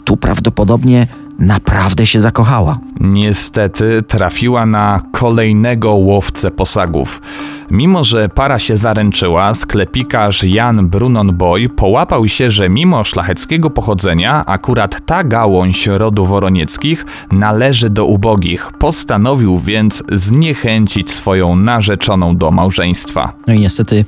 Tu 0.05 0.17
prawdopodobnie 0.17 1.07
naprawdę 1.39 2.07
się 2.07 2.21
zakochała. 2.21 2.79
Niestety 3.01 4.03
trafiła 4.03 4.67
na 4.67 5.03
kolejnego 5.13 5.93
łowcę 5.93 6.51
posagów. 6.51 7.23
Mimo, 7.71 8.05
że 8.05 8.29
para 8.29 8.59
się 8.59 8.77
zaręczyła, 8.77 9.55
sklepikarz 9.55 10.45
Jan 10.45 10.89
Brunon 10.89 11.37
Boy 11.37 11.69
połapał 11.69 12.29
się, 12.29 12.51
że 12.51 12.69
mimo 12.69 13.05
szlacheckiego 13.05 13.71
pochodzenia, 13.71 14.47
akurat 14.47 15.07
ta 15.07 15.25
gałąź 15.25 15.87
rodu 15.87 16.27
woronieckich 16.27 17.07
należy 17.33 17.91
do 17.91 18.05
ubogich. 18.05 18.71
Postanowił 18.79 19.59
więc 19.59 20.03
zniechęcić 20.13 21.11
swoją 21.11 21.57
narzeczoną 21.57 22.37
do 22.37 22.51
małżeństwa. 22.51 23.33
No 23.47 23.55
i 23.55 23.61
niestety 23.61 24.05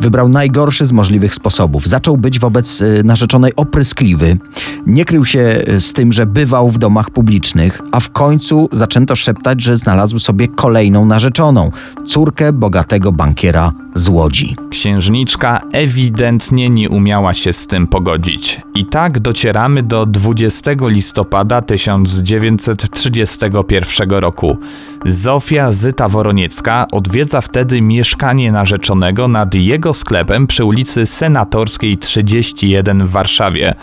wybrał 0.00 0.28
najgorszy 0.28 0.86
z 0.86 0.92
możliwych 0.92 1.34
sposobów. 1.34 1.86
Zaczął 1.86 2.16
być 2.16 2.38
wobec 2.38 2.80
y, 2.80 3.04
narzeczonej 3.04 3.56
opryskliwy. 3.56 4.38
Nie 4.86 5.04
krył 5.04 5.24
się 5.24 5.62
y, 5.68 5.80
z 5.80 5.92
tym, 5.92 6.12
że 6.12 6.26
bywał 6.26 6.68
w 6.68 6.78
domach 6.78 7.10
publicznych, 7.10 7.80
a 7.92 8.00
w 8.00 8.10
końcu 8.10 8.25
zaczęto 8.72 9.16
szeptać, 9.16 9.62
że 9.62 9.76
znalazł 9.76 10.18
sobie 10.18 10.48
kolejną 10.48 11.04
narzeczoną, 11.04 11.70
córkę 12.06 12.52
bogatego 12.52 13.12
bankiera 13.12 13.70
z 13.94 14.08
Łodzi. 14.08 14.56
Księżniczka 14.70 15.60
ewidentnie 15.72 16.70
nie 16.70 16.88
umiała 16.88 17.34
się 17.34 17.52
z 17.52 17.66
tym 17.66 17.86
pogodzić. 17.86 18.60
I 18.74 18.86
tak 18.86 19.20
docieramy 19.20 19.82
do 19.82 20.06
20 20.06 20.70
listopada 20.80 21.62
1931 21.62 24.10
roku. 24.10 24.58
Zofia 25.06 25.72
Zyta 25.72 26.08
Woroniecka 26.08 26.86
odwiedza 26.92 27.40
wtedy 27.40 27.82
mieszkanie 27.82 28.52
narzeczonego 28.52 29.28
nad 29.28 29.54
jego 29.54 29.94
sklepem 29.94 30.46
przy 30.46 30.64
ulicy 30.64 31.06
Senatorskiej 31.06 31.98
31 31.98 33.06
w 33.06 33.10
Warszawie. 33.10 33.74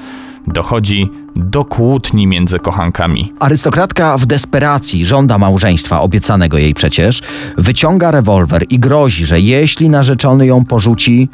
Dochodzi 0.47 1.09
do 1.35 1.65
kłótni 1.65 2.27
między 2.27 2.59
kochankami. 2.59 3.33
Arystokratka 3.39 4.17
w 4.17 4.25
desperacji 4.25 5.05
żąda 5.05 5.37
małżeństwa, 5.37 6.01
obiecanego 6.01 6.57
jej 6.57 6.73
przecież, 6.73 7.21
wyciąga 7.57 8.11
rewolwer 8.11 8.65
i 8.69 8.79
grozi, 8.79 9.25
że 9.25 9.39
jeśli 9.39 9.89
narzeczony 9.89 10.45
ją 10.45 10.65
porzuci, 10.65 11.29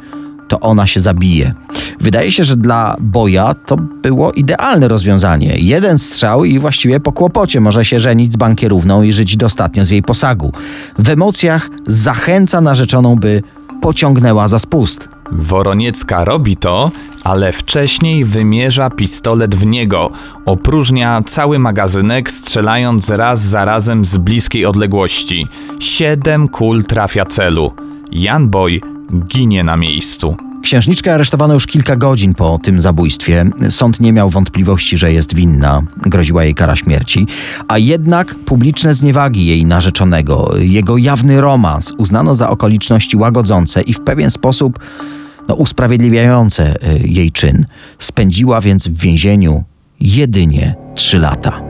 to 0.48 0.60
ona 0.60 0.86
się 0.86 1.00
zabije. 1.00 1.52
Wydaje 2.00 2.32
się, 2.32 2.44
że 2.44 2.56
dla 2.56 2.96
Boja 3.00 3.54
to 3.54 3.76
było 3.76 4.32
idealne 4.32 4.88
rozwiązanie. 4.88 5.54
Jeden 5.58 5.98
strzał 5.98 6.44
i 6.44 6.58
właściwie 6.58 7.00
po 7.00 7.12
kłopocie 7.12 7.60
może 7.60 7.84
się 7.84 8.00
żenić 8.00 8.32
z 8.32 8.36
bankierówną 8.36 9.02
i 9.02 9.12
żyć 9.12 9.36
dostatnio 9.36 9.84
z 9.84 9.90
jej 9.90 10.02
posagu. 10.02 10.52
W 10.98 11.08
emocjach 11.08 11.68
zachęca 11.86 12.60
narzeczoną, 12.60 13.16
by 13.16 13.42
pociągnęła 13.80 14.48
za 14.48 14.58
spust. 14.58 15.08
Woroniecka 15.32 16.24
robi 16.24 16.56
to, 16.56 16.90
ale 17.24 17.52
wcześniej 17.52 18.24
wymierza 18.24 18.90
pistolet 18.90 19.54
w 19.54 19.66
niego, 19.66 20.10
opróżnia 20.44 21.22
cały 21.26 21.58
magazynek, 21.58 22.30
strzelając 22.30 23.10
raz 23.10 23.42
za 23.42 23.64
razem 23.64 24.04
z 24.04 24.16
bliskiej 24.16 24.66
odległości. 24.66 25.46
Siedem 25.80 26.48
kul 26.48 26.84
trafia 26.84 27.24
celu. 27.24 27.72
Jan 28.12 28.48
Boy 28.48 28.80
ginie 29.26 29.64
na 29.64 29.76
miejscu. 29.76 30.36
Księżniczkę 30.62 31.14
aresztowano 31.14 31.54
już 31.54 31.66
kilka 31.66 31.96
godzin 31.96 32.34
po 32.34 32.58
tym 32.62 32.80
zabójstwie. 32.80 33.50
Sąd 33.68 34.00
nie 34.00 34.12
miał 34.12 34.30
wątpliwości, 34.30 34.98
że 34.98 35.12
jest 35.12 35.34
winna. 35.34 35.82
Groziła 35.96 36.44
jej 36.44 36.54
kara 36.54 36.76
śmierci. 36.76 37.26
A 37.68 37.78
jednak 37.78 38.34
publiczne 38.34 38.94
zniewagi 38.94 39.46
jej 39.46 39.64
narzeczonego, 39.64 40.50
jego 40.58 40.96
jawny 40.96 41.40
romans 41.40 41.92
uznano 41.98 42.34
za 42.34 42.50
okoliczności 42.50 43.16
łagodzące 43.16 43.82
i 43.82 43.94
w 43.94 44.00
pewien 44.00 44.30
sposób 44.30 44.78
no, 45.50 45.56
usprawiedliwiające 45.56 46.74
y, 46.74 47.08
jej 47.08 47.32
czyn. 47.32 47.66
Spędziła 47.98 48.60
więc 48.60 48.88
w 48.88 48.98
więzieniu 48.98 49.64
jedynie 50.00 50.74
trzy 50.94 51.18
lata. 51.18 51.60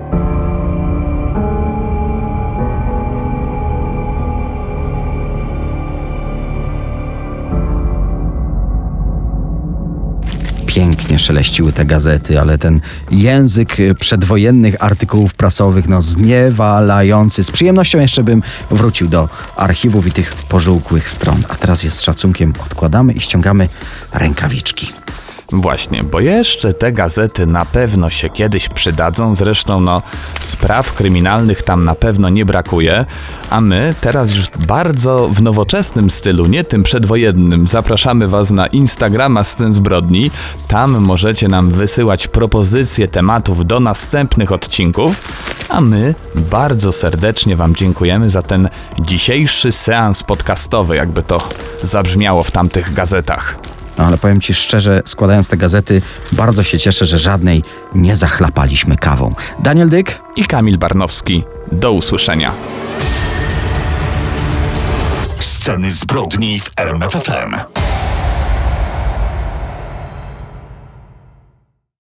Pięknie 10.81 11.19
szeleściły 11.19 11.73
te 11.73 11.85
gazety, 11.85 12.41
ale 12.41 12.59
ten 12.59 12.81
język 13.11 13.81
y, 13.81 13.95
przedwojennych 13.95 14.75
artykułów 14.85 15.35
prasowych, 15.35 15.89
no 15.89 16.03
zniewalający. 16.03 17.45
Z 17.45 17.51
przyjemnością 17.51 17.99
jeszcze 17.99 18.23
bym 18.25 18.43
wrócił 18.71 19.09
do 19.09 19.29
archiwów 19.57 20.07
i 20.07 20.13
tych 20.13 20.35
pożółkłych 20.35 21.11
stron. 21.11 21.45
A 21.49 21.55
teraz 21.55 21.83
jest 21.83 21.97
z 21.97 22.03
szacunkiem 22.03 22.53
odkładamy 22.65 23.13
i 23.13 23.21
ściągamy 23.21 23.69
rękawiczki. 24.13 24.93
Właśnie, 25.53 26.05
bo 26.05 26.21
jeszcze 26.21 26.75
te 26.75 26.93
gazety 26.93 27.47
na 27.47 27.65
pewno 27.65 28.11
się 28.11 28.31
kiedyś 28.31 28.69
przydadzą, 28.69 29.35
zresztą 29.35 29.81
no 29.81 30.03
spraw 30.41 30.93
kryminalnych 30.93 31.63
tam 31.63 31.85
na 31.85 31.95
pewno 31.95 32.29
nie 32.29 32.45
brakuje, 32.45 33.05
a 33.51 33.61
my 33.61 33.95
teraz 34.01 34.35
już 34.35 34.51
bardzo 34.67 35.29
w 35.29 35.43
nowoczesnym 35.43 36.11
stylu, 36.11 36.47
nie 36.47 36.65
tym 36.65 36.83
przedwojennym, 36.83 37.67
zapraszamy 37.67 38.29
Was 38.29 38.51
na 38.51 38.67
Instagrama 38.67 39.45
Scen 39.45 39.75
Zbrodni, 39.75 40.31
tam 40.69 40.99
możecie 40.99 41.49
nam 41.49 41.71
wysyłać 41.71 42.29
propozycje 42.29 43.09
tematów 43.09 43.67
do 43.67 43.81
następnych 43.81 44.53
odcinków, 44.53 45.23
a 45.69 45.81
my 45.81 46.15
bardzo 46.35 46.93
serdecznie 46.93 47.57
Wam 47.57 47.75
dziękujemy 47.77 48.31
za 48.31 48.43
ten 48.43 48.69
dzisiejszy 49.01 49.73
seans 49.73 50.23
podcastowy, 50.23 50.97
jakby 50.97 51.23
to 51.23 51.39
zabrzmiało 51.83 52.43
w 52.43 52.51
tamtych 52.51 52.95
gazetach. 52.95 53.60
No 54.01 54.07
ale 54.07 54.19
powiem 54.19 54.41
Ci 54.41 54.55
szczerze, 54.55 55.03
składając 55.05 55.49
te 55.49 55.57
gazety, 55.57 56.03
bardzo 56.33 56.63
się 56.63 56.79
cieszę, 56.79 57.07
że 57.07 57.19
żadnej 57.19 57.63
nie 57.95 58.17
zachlapaliśmy 58.17 58.97
kawą. 58.97 59.35
Daniel 59.59 59.89
Dyk, 59.89 60.19
I 60.37 60.45
Kamil 60.45 60.79
Barnowski. 60.79 61.45
Do 61.73 61.93
usłyszenia. 61.93 62.53
Sceny 65.39 65.93
zbrodni 65.93 66.61
w 66.61 66.71
RMFFM. 66.77 67.57